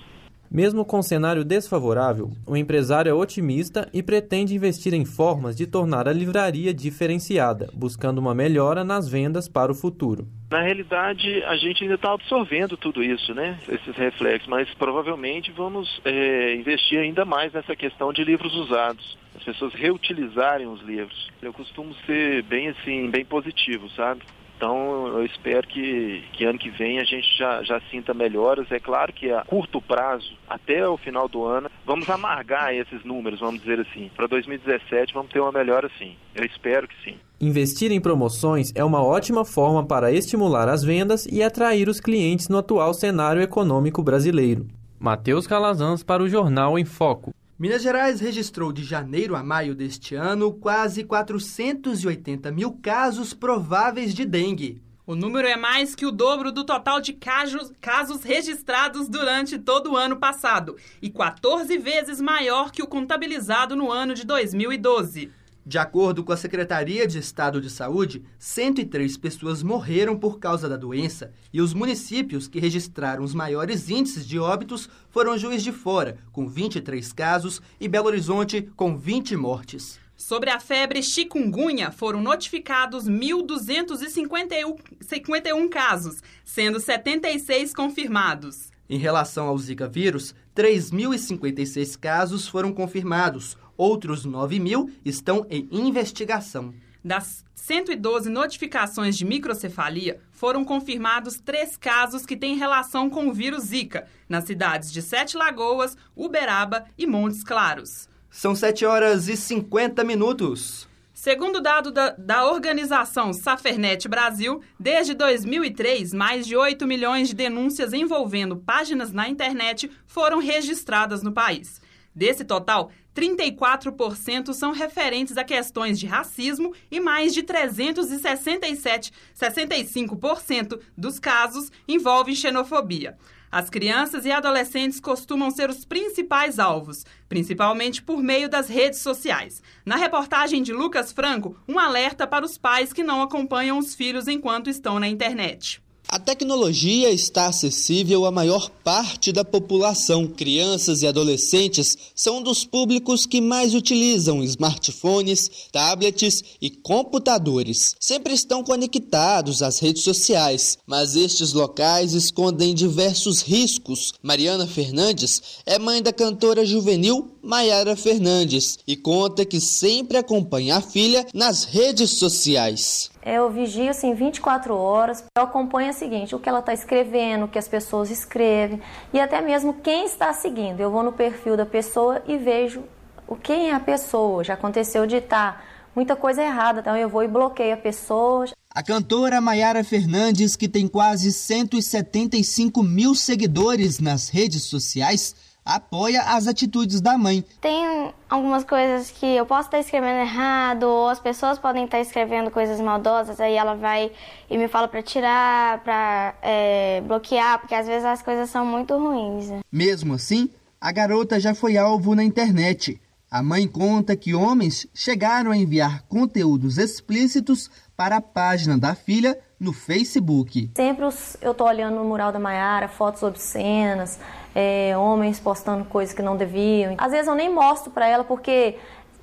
Mesmo 0.55 0.85
com 0.85 1.03
cenário 1.03 1.45
desfavorável, 1.45 2.31
o 2.47 2.57
empresário 2.57 3.11
é 3.11 3.13
otimista 3.13 3.91
e 3.93 4.05
pretende 4.05 4.55
investir 4.55 4.95
em 4.95 5.05
formas 5.05 5.57
de 5.57 5.67
tornar 5.67 6.07
a 6.07 6.13
livraria 6.13 6.73
diferenciada, 6.73 7.69
buscando 7.75 8.19
uma 8.19 8.37
melhora 8.37 8.85
nas 8.85 9.09
vendas 9.09 9.49
para 9.49 9.73
o 9.73 9.75
futuro. 9.75 10.29
Na 10.53 10.63
realidade, 10.63 11.43
a 11.43 11.57
gente 11.57 11.83
ainda 11.83 11.97
está 11.97 12.13
absorvendo 12.13 12.77
tudo 12.77 13.03
isso, 13.03 13.35
né? 13.35 13.59
Esses 13.69 13.97
reflexos, 13.97 14.47
mas 14.47 14.73
provavelmente 14.75 15.51
vamos 15.51 16.01
é, 16.05 16.55
investir 16.55 17.01
ainda 17.01 17.25
mais 17.25 17.53
nessa 17.53 17.75
questão 17.75 18.13
de 18.13 18.23
livros 18.23 18.55
usados. 18.55 19.19
As 19.35 19.43
pessoas 19.43 19.75
reutilizarem 19.75 20.69
os 20.69 20.81
livros. 20.83 21.33
Eu 21.43 21.53
costumo 21.53 21.93
ser 22.07 22.45
bem 22.45 22.69
assim, 22.69 23.11
bem 23.11 23.25
positivo, 23.25 23.91
sabe? 23.91 24.23
Então 24.57 25.09
eu 25.09 25.25
espero 25.25 25.67
que, 25.67 26.23
que 26.33 26.45
ano 26.45 26.59
que 26.59 26.71
vem 26.71 26.99
a 26.99 27.05
gente 27.05 27.27
já, 27.37 27.63
já 27.63 27.81
sinta 27.91 28.15
melhoras. 28.15 28.71
É 28.71 28.79
claro 28.79 29.13
que 29.13 29.31
a 29.31 29.43
curto 29.45 29.81
prazo, 29.81 30.37
até 30.49 30.87
o 30.89 30.97
final 30.97 31.29
do 31.29 31.45
ano, 31.45 31.71
vamos 31.85 32.09
amargar 32.09 32.75
esses 32.75 33.05
números, 33.05 33.41
vamos 33.41 33.61
dizer 33.61 33.81
assim. 33.81 34.11
Para 34.17 34.27
2017 34.27 35.13
vamos 35.13 35.31
ter 35.31 35.41
uma 35.41 35.53
melhora 35.53 35.91
sim. 35.99 36.17
Eu 36.35 36.45
espero 36.45 36.89
que 36.89 36.95
sim. 37.05 37.17
Investir 37.41 37.93
em 37.93 38.01
promoções 38.01 38.73
é 38.75 38.85
uma 38.85 39.05
ótima 39.05 39.45
forma 39.45 39.85
para 39.85 40.13
estimular 40.13 40.69
as 40.69 40.83
vendas 40.83 41.27
e 41.27 41.43
atrair 41.43 41.89
os 41.89 42.01
clientes 42.01 42.49
no 42.49 42.59
atual 42.59 42.95
cenário 42.95 43.43
econômico 43.43 44.03
brasileiro. 44.03 44.67
Matheus 44.99 45.47
Calazans 45.47 46.03
para 46.03 46.23
o 46.23 46.29
Jornal 46.29 46.79
em 46.79 46.85
Foco. 46.85 47.35
Minas 47.57 47.83
Gerais 47.83 48.19
registrou 48.19 48.73
de 48.73 48.83
janeiro 48.83 49.37
a 49.37 49.43
maio 49.43 49.77
deste 49.77 50.17
ano 50.17 50.53
quase 50.53 51.05
480 51.05 52.51
mil 52.51 52.73
casos 52.73 53.33
prováveis 53.33 54.13
de 54.13 54.25
dengue. 54.25 54.83
O 55.07 55.15
número 55.15 55.47
é 55.47 55.55
mais 55.55 55.95
que 55.95 56.05
o 56.05 56.11
dobro 56.11 56.51
do 56.51 56.65
total 56.65 57.01
de 57.01 57.13
casos, 57.13 57.71
casos 57.81 58.25
registrados 58.25 59.09
durante 59.09 59.57
todo 59.57 59.93
o 59.93 59.97
ano 59.97 60.17
passado 60.17 60.77
e 61.01 61.09
14 61.09 61.79
vezes 61.79 62.21
maior 62.21 62.73
que 62.73 62.83
o 62.83 62.89
contabilizado 62.89 63.77
no 63.77 63.93
ano 63.93 64.15
de 64.15 64.25
2012. 64.27 65.31
De 65.67 65.79
acordo 65.79 66.23
com 66.23 66.31
a 66.31 66.37
Secretaria 66.37 67.07
de 67.07 67.19
Estado 67.19 67.59
de 67.59 67.71
Saúde, 67.71 68.23
103 68.39 69.17
pessoas 69.17 69.63
morreram 69.63 70.15
por 70.15 70.39
causa 70.39 70.69
da 70.69 70.77
doença 70.77 71.33
e 71.51 71.63
os 71.63 71.73
municípios 71.73 72.47
que 72.47 72.61
registraram 72.61 73.25
os 73.25 73.33
maiores 73.33 73.89
índices 73.89 74.27
de 74.27 74.39
óbitos 74.39 74.91
foram 75.09 75.39
Juiz 75.39 75.63
de 75.63 75.73
Fora, 75.73 76.19
com 76.33 76.47
23 76.47 77.11
casos, 77.15 77.63
e 77.81 77.89
Belo 77.89 78.09
Horizonte, 78.09 78.69
com 78.77 78.95
20 78.95 79.35
mortes. 79.37 79.99
Sobre 80.15 80.51
a 80.51 80.61
febre 80.61 81.03
chikungunya, 81.03 81.91
foram 81.91 82.21
notificados 82.21 83.09
1.251 83.09 85.69
casos, 85.71 86.23
sendo 86.45 86.79
76 86.79 87.73
confirmados. 87.73 88.75
Em 88.89 88.99
relação 88.99 89.49
ao 89.49 89.57
Zika 89.57 89.89
vírus, 89.89 90.35
3.056 90.55 91.99
casos 91.99 92.47
foram 92.47 92.73
confirmados, 92.73 93.57
outros 93.77 94.25
9 94.25 94.59
mil 94.59 94.91
estão 95.05 95.47
em 95.51 95.69
investigação. 95.71 96.75
Das 97.05 97.45
112 97.55 98.29
notificações 98.31 99.17
de 99.17 99.25
microcefalia, 99.25 100.21
foram 100.31 100.65
confirmados 100.65 101.41
três 101.41 101.77
casos 101.77 102.27
que 102.27 102.37
têm 102.37 102.57
relação 102.57 103.09
com 103.09 103.29
o 103.29 103.33
vírus 103.33 103.65
Zika, 103.65 104.07
nas 104.29 104.45
cidades 104.45 104.93
de 104.93 105.01
Sete 105.01 105.37
Lagoas, 105.37 105.97
Uberaba 106.15 106.85
e 106.99 107.07
Montes 107.07 107.43
Claros. 107.43 108.09
São 108.31 108.55
7 108.55 108.85
horas 108.85 109.29
e 109.29 109.37
50 109.37 110.03
minutos. 110.03 110.89
Segundo 111.15 111.61
dado 111.61 111.93
da, 111.93 112.11
da 112.11 112.51
organização 112.51 113.33
Safernet 113.33 114.09
Brasil, 114.09 114.61
desde 114.79 115.15
2003, 115.15 116.13
mais 116.13 116.47
de 116.47 116.57
8 116.57 116.87
milhões 116.87 117.29
de 117.29 117.35
denúncias 117.35 117.93
envolvendo 117.93 118.57
páginas 118.57 119.13
na 119.13 119.29
internet 119.29 119.91
foram 120.07 120.39
registradas 120.39 121.23
no 121.23 121.33
país. 121.33 121.81
Desse 122.15 122.45
total, 122.45 122.91
34% 123.15 124.53
são 124.53 124.73
referentes 124.73 125.37
a 125.37 125.45
questões 125.45 125.99
de 125.99 126.07
racismo 126.07 126.75
e 126.91 126.99
mais 126.99 127.33
de 127.33 127.43
367, 127.43 129.13
65% 129.35 130.81
dos 130.97 131.19
casos 131.19 131.71
envolvem 131.87 132.35
xenofobia. 132.35 133.17
As 133.55 133.71
crianças 133.71 134.27
e 134.27 134.33
adolescentes 134.33 134.99
costumam 134.99 135.49
ser 135.49 135.71
os 135.71 135.85
principais 135.85 136.59
alvos, 136.59 137.07
principalmente 137.29 138.03
por 138.03 138.21
meio 138.21 138.49
das 138.49 138.69
redes 138.69 138.99
sociais. 138.99 139.63
Na 139.87 139.95
reportagem 139.95 140.61
de 140.61 140.73
Lucas 140.73 141.13
Franco, 141.13 141.57
um 141.69 141.79
alerta 141.79 142.27
para 142.27 142.45
os 142.45 142.59
pais 142.59 142.93
que 142.93 143.05
não 143.05 143.23
acompanham 143.23 143.79
os 143.79 143.95
filhos 143.95 144.27
enquanto 144.27 144.69
estão 144.69 144.99
na 144.99 145.07
internet. 145.07 145.84
A 146.09 146.19
tecnologia 146.19 147.11
está 147.11 147.47
acessível 147.47 148.25
à 148.25 148.31
maior 148.31 148.71
parte 148.71 149.33
da 149.33 149.45
população. 149.45 150.27
Crianças 150.27 151.03
e 151.03 151.07
adolescentes 151.07 151.97
são 152.15 152.39
um 152.39 152.43
dos 152.43 152.65
públicos 152.65 153.27
que 153.27 153.41
mais 153.41 153.75
utilizam 153.75 154.43
smartphones, 154.43 155.51
tablets 155.73 156.45
e 156.61 156.71
computadores. 156.71 157.97
Sempre 157.99 158.35
estão 158.35 158.63
conectados 158.63 159.63
às 159.63 159.81
redes 159.81 160.05
sociais, 160.05 160.79
mas 160.87 161.17
estes 161.17 161.53
locais 161.53 162.13
escondem 162.13 162.75
diversos 162.75 163.41
riscos. 163.41 164.13
Mariana 164.23 164.67
Fernandes 164.67 165.43
é 165.67 165.79
mãe 165.79 166.03
da 166.03 166.13
cantora 166.13 166.65
juvenil 166.65 167.35
Maiara 167.43 167.95
Fernandes 167.95 168.79
e 168.87 168.97
conta 168.97 169.45
que 169.45 169.61
sempre 169.61 170.17
acompanha 170.17 170.77
a 170.77 170.81
filha 170.81 171.27
nas 171.35 171.65
redes 171.65 172.13
sociais. 172.13 173.11
Eu 173.25 173.51
vigio 173.51 173.89
assim 173.89 174.15
24 174.15 174.75
horas, 174.75 175.25
eu 175.35 175.43
acompanho 175.43 175.91
seguinte, 175.95 176.35
o 176.35 176.39
que 176.39 176.49
ela 176.49 176.59
está 176.59 176.75
escrevendo, 176.75 177.47
o 177.47 177.49
que 177.49 177.59
as 177.59 177.67
pessoas 177.67 178.11
escrevem 178.11 178.81
e 179.13 179.21
até 179.21 179.41
mesmo 179.41 179.75
quem 179.75 180.05
está 180.05 180.33
seguindo. 180.33 180.81
Eu 180.81 180.91
vou 180.91 181.03
no 181.03 181.13
perfil 181.13 181.57
da 181.57 181.65
pessoa 181.65 182.23
e 182.27 182.37
vejo 182.37 182.83
o 183.27 183.35
quem 183.37 183.71
é 183.71 183.75
a 183.75 183.81
pessoa. 183.81 184.45
Já 184.45 184.55
aconteceu 184.55 185.07
de 185.07 185.17
estar 185.17 185.53
tá 185.53 185.65
muita 185.95 186.17
coisa 186.17 186.43
errada, 186.43 186.81
então 186.81 186.97
eu 186.97 187.09
vou 187.09 187.23
e 187.23 187.29
bloqueio 187.29 187.75
a 187.75 187.79
pessoa. 187.79 188.47
A 188.71 188.83
cantora 188.83 189.41
Maiara 189.41 189.85
Fernandes, 189.85 190.57
que 190.57 190.69
tem 190.69 190.89
quase 190.89 191.33
175 191.33 192.83
mil 192.83 193.15
seguidores 193.15 194.01
nas 194.01 194.29
redes 194.29 194.65
sociais, 194.65 195.35
apoia 195.65 196.23
as 196.23 196.47
atitudes 196.47 197.01
da 197.01 197.17
mãe. 197.17 197.45
Tem 197.61 198.13
algumas 198.29 198.65
coisas 198.65 199.11
que 199.11 199.25
eu 199.25 199.47
posso 199.47 199.69
estar 199.69 199.79
escrevendo 199.79 200.21
errado, 200.21 200.85
ou 200.85 201.09
as 201.09 201.19
pessoas 201.19 201.59
podem 201.59 201.85
estar 201.85 202.01
escrevendo 202.01 202.51
coisas 202.51 202.81
maldosas, 202.81 203.41
aí 203.41 203.55
ela 203.55 203.75
vai 203.75 204.13
e 204.51 204.59
me 204.59 204.69
fala 204.69 204.87
para 204.87 205.03
tirar, 205.03 205.83
para 205.83 206.35
é, 206.43 207.01
bloquear, 207.07 207.61
porque 207.61 207.75
às 207.75 207.87
vezes 207.87 208.05
as 208.05 208.23
coisas 208.23 208.51
são 208.51 208.67
muito 208.67 208.97
ruins. 208.97 209.51
Mesmo 209.73 210.15
assim, 210.15 210.51
a 210.81 210.93
garota 210.93 211.41
já 211.41 211.55
foi 211.55 211.77
alvo 211.79 212.15
na 212.15 212.23
internet. 212.23 213.01
A 213.31 213.43
mãe 213.43 213.67
conta 213.67 214.15
que 214.15 214.35
homens 214.35 214.87
chegaram 214.95 215.51
a 215.51 215.57
enviar 215.57 216.03
conteúdos 216.03 216.79
explícitos 216.79 217.71
para 217.97 218.17
a 218.17 218.21
página 218.21 218.79
da 218.79 218.95
filha 218.95 219.37
no 219.59 219.73
Facebook. 219.73 220.71
Sempre 220.77 221.05
eu 221.41 221.55
tô 221.55 221.65
olhando 221.65 221.97
no 221.97 222.05
mural 222.05 222.33
da 222.33 222.39
Maiara, 222.39 222.89
fotos 222.89 223.23
obscenas, 223.23 224.19
é, 224.55 224.97
homens 224.97 225.41
postando 225.41 225.85
coisas 225.85 226.15
que 226.15 226.23
não 226.23 226.37
deviam. 226.37 226.95
Às 226.99 227.13
vezes 227.13 227.27
eu 227.27 227.35
nem 227.35 227.53
mostro 227.53 227.91
para 227.91 228.07
ela 228.07 228.25
porque 228.25 228.77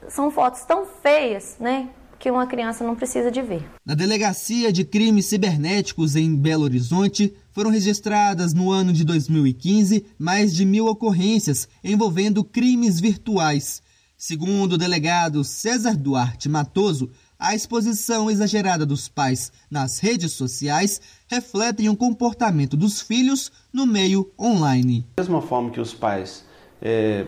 são 0.09 0.31
fotos 0.31 0.61
tão 0.65 0.85
feias, 0.85 1.55
né? 1.59 1.89
Que 2.19 2.29
uma 2.29 2.45
criança 2.45 2.83
não 2.83 2.95
precisa 2.95 3.31
de 3.31 3.41
ver. 3.41 3.67
Na 3.85 3.95
Delegacia 3.95 4.71
de 4.71 4.85
Crimes 4.85 5.25
Cibernéticos 5.25 6.15
em 6.15 6.35
Belo 6.35 6.63
Horizonte, 6.63 7.33
foram 7.51 7.69
registradas 7.69 8.53
no 8.53 8.71
ano 8.71 8.93
de 8.93 9.03
2015 9.03 10.05
mais 10.17 10.55
de 10.55 10.65
mil 10.65 10.85
ocorrências 10.87 11.67
envolvendo 11.83 12.43
crimes 12.43 12.99
virtuais. 12.99 13.81
Segundo 14.17 14.73
o 14.73 14.77
delegado 14.77 15.43
César 15.43 15.97
Duarte 15.97 16.47
Matoso, 16.47 17.09
a 17.41 17.55
exposição 17.55 18.29
exagerada 18.29 18.85
dos 18.85 19.09
pais 19.09 19.51
nas 19.69 19.97
redes 19.97 20.33
sociais 20.33 21.01
refletem 21.27 21.89
o 21.89 21.97
comportamento 21.97 22.77
dos 22.77 23.01
filhos 23.01 23.51
no 23.73 23.87
meio 23.87 24.31
online. 24.39 25.07
Da 25.15 25.23
mesma 25.23 25.41
forma 25.41 25.71
que 25.71 25.81
os 25.81 25.91
pais 25.91 26.45
é, 26.79 27.25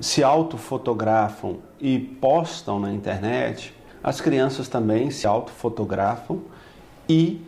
se 0.00 0.24
autofotografam 0.24 1.58
e 1.80 2.00
postam 2.00 2.80
na 2.80 2.92
internet, 2.92 3.72
as 4.02 4.20
crianças 4.20 4.66
também 4.66 5.12
se 5.12 5.24
autofotografam 5.24 6.40
e 7.08 7.40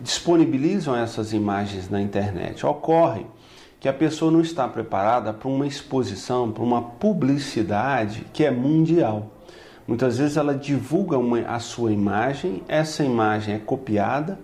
disponibilizam 0.00 0.94
essas 0.94 1.32
imagens 1.32 1.90
na 1.90 2.00
internet. 2.00 2.64
Ocorre 2.64 3.26
que 3.80 3.88
a 3.88 3.92
pessoa 3.92 4.30
não 4.30 4.40
está 4.40 4.68
preparada 4.68 5.32
para 5.32 5.48
uma 5.48 5.66
exposição, 5.66 6.52
para 6.52 6.62
uma 6.62 6.82
publicidade 6.82 8.24
que 8.32 8.44
é 8.44 8.50
mundial. 8.52 9.32
Muitas 9.88 10.18
vezes 10.18 10.36
ela 10.36 10.54
divulga 10.54 11.16
uma, 11.16 11.40
a 11.40 11.58
sua 11.58 11.90
imagem, 11.90 12.62
essa 12.68 13.02
imagem 13.02 13.54
é 13.54 13.58
copiada 13.58 14.38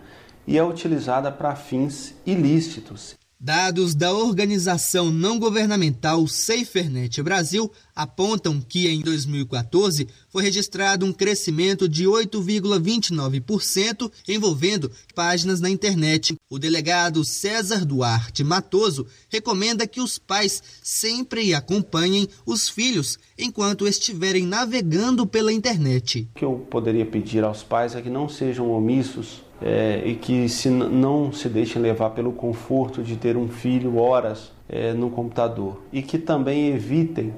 e 0.46 0.56
é 0.56 0.64
utilizada 0.64 1.30
para 1.30 1.54
fins 1.54 2.14
ilícitos. 2.24 3.14
Dados 3.40 3.94
da 3.94 4.12
organização 4.12 5.10
não 5.10 5.38
governamental 5.38 6.26
SaferNet 6.26 7.22
Brasil 7.22 7.70
apontam 7.94 8.60
que 8.60 8.88
em 8.88 9.00
2014 9.00 10.08
foi 10.30 10.42
registrado 10.42 11.04
um 11.04 11.12
crescimento 11.12 11.88
de 11.88 12.04
8,29% 12.04 14.10
envolvendo 14.28 14.90
páginas 15.14 15.60
na 15.60 15.68
internet. 15.68 16.34
O 16.48 16.58
delegado 16.58 17.24
César 17.24 17.84
Duarte 17.84 18.42
Matoso 18.42 19.06
recomenda 19.28 19.86
que 19.86 20.00
os 20.00 20.18
pais 20.18 20.62
sempre 20.82 21.54
acompanhem 21.54 22.28
os 22.46 22.68
filhos 22.68 23.18
enquanto 23.38 23.86
estiverem 23.86 24.46
navegando 24.46 25.26
pela 25.26 25.52
internet. 25.52 26.28
O 26.34 26.38
que 26.38 26.44
eu 26.44 26.66
poderia 26.70 27.04
pedir 27.04 27.44
aos 27.44 27.62
pais 27.62 27.94
é 27.94 28.00
que 28.00 28.10
não 28.10 28.28
sejam 28.28 28.70
omissos 28.70 29.42
é, 29.66 30.02
e 30.04 30.14
que 30.14 30.46
se 30.46 30.68
não 30.68 31.32
se 31.32 31.48
deixem 31.48 31.80
levar 31.80 32.10
pelo 32.10 32.32
conforto 32.32 33.02
de 33.02 33.16
ter 33.16 33.34
um 33.34 33.48
filho 33.48 33.96
horas 33.96 34.52
é, 34.68 34.92
no 34.92 35.08
computador 35.08 35.80
e 35.90 36.02
que 36.02 36.18
também 36.18 36.68
evitem 36.68 37.32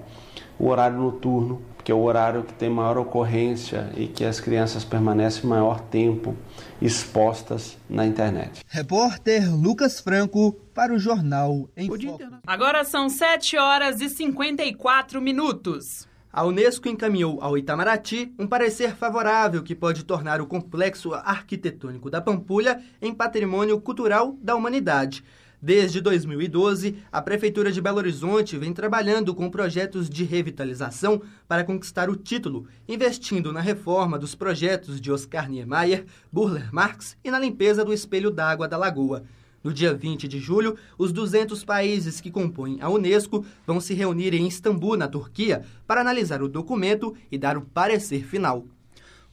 o 0.58 0.66
horário 0.66 0.98
noturno, 0.98 1.62
que 1.84 1.92
é 1.92 1.94
o 1.94 2.02
horário 2.02 2.42
que 2.42 2.52
tem 2.52 2.68
maior 2.68 2.98
ocorrência 2.98 3.92
e 3.96 4.08
que 4.08 4.24
as 4.24 4.40
crianças 4.40 4.84
permanecem 4.84 5.48
maior 5.48 5.78
tempo 5.78 6.34
expostas 6.82 7.78
na 7.88 8.04
internet. 8.04 8.64
Repórter 8.66 9.54
Lucas 9.54 10.00
Franco 10.00 10.52
para 10.74 10.92
o 10.92 10.98
Jornal 10.98 11.68
em 11.76 11.86
Foco. 11.86 12.18
Agora 12.44 12.82
são 12.82 13.08
7 13.08 13.56
horas 13.56 14.00
e 14.00 14.08
54 14.08 15.20
minutos. 15.20 16.08
A 16.36 16.44
Unesco 16.44 16.86
encaminhou 16.86 17.38
ao 17.40 17.56
Itamaraty 17.56 18.30
um 18.38 18.46
parecer 18.46 18.94
favorável 18.94 19.62
que 19.62 19.74
pode 19.74 20.04
tornar 20.04 20.38
o 20.38 20.46
complexo 20.46 21.14
arquitetônico 21.14 22.10
da 22.10 22.20
Pampulha 22.20 22.78
em 23.00 23.14
patrimônio 23.14 23.80
cultural 23.80 24.36
da 24.42 24.54
humanidade. 24.54 25.24
Desde 25.62 25.98
2012, 25.98 26.98
a 27.10 27.22
Prefeitura 27.22 27.72
de 27.72 27.80
Belo 27.80 27.96
Horizonte 27.96 28.58
vem 28.58 28.74
trabalhando 28.74 29.34
com 29.34 29.48
projetos 29.48 30.10
de 30.10 30.24
revitalização 30.24 31.22
para 31.48 31.64
conquistar 31.64 32.10
o 32.10 32.16
título, 32.16 32.66
investindo 32.86 33.50
na 33.50 33.62
reforma 33.62 34.18
dos 34.18 34.34
projetos 34.34 35.00
de 35.00 35.10
Oscar 35.10 35.48
Niemeyer, 35.48 36.04
Burler 36.30 36.68
Marx 36.70 37.16
e 37.24 37.30
na 37.30 37.38
limpeza 37.38 37.82
do 37.82 37.94
espelho 37.94 38.30
d'água 38.30 38.68
da 38.68 38.76
lagoa. 38.76 39.24
No 39.62 39.72
dia 39.72 39.92
20 39.92 40.28
de 40.28 40.38
julho, 40.38 40.76
os 40.96 41.12
200 41.12 41.64
países 41.64 42.20
que 42.20 42.30
compõem 42.30 42.78
a 42.80 42.88
Unesco 42.88 43.44
vão 43.66 43.80
se 43.80 43.94
reunir 43.94 44.34
em 44.34 44.46
Istambul, 44.46 44.96
na 44.96 45.08
Turquia, 45.08 45.64
para 45.86 46.00
analisar 46.00 46.42
o 46.42 46.48
documento 46.48 47.14
e 47.30 47.36
dar 47.36 47.56
o 47.56 47.62
parecer 47.62 48.24
final. 48.24 48.64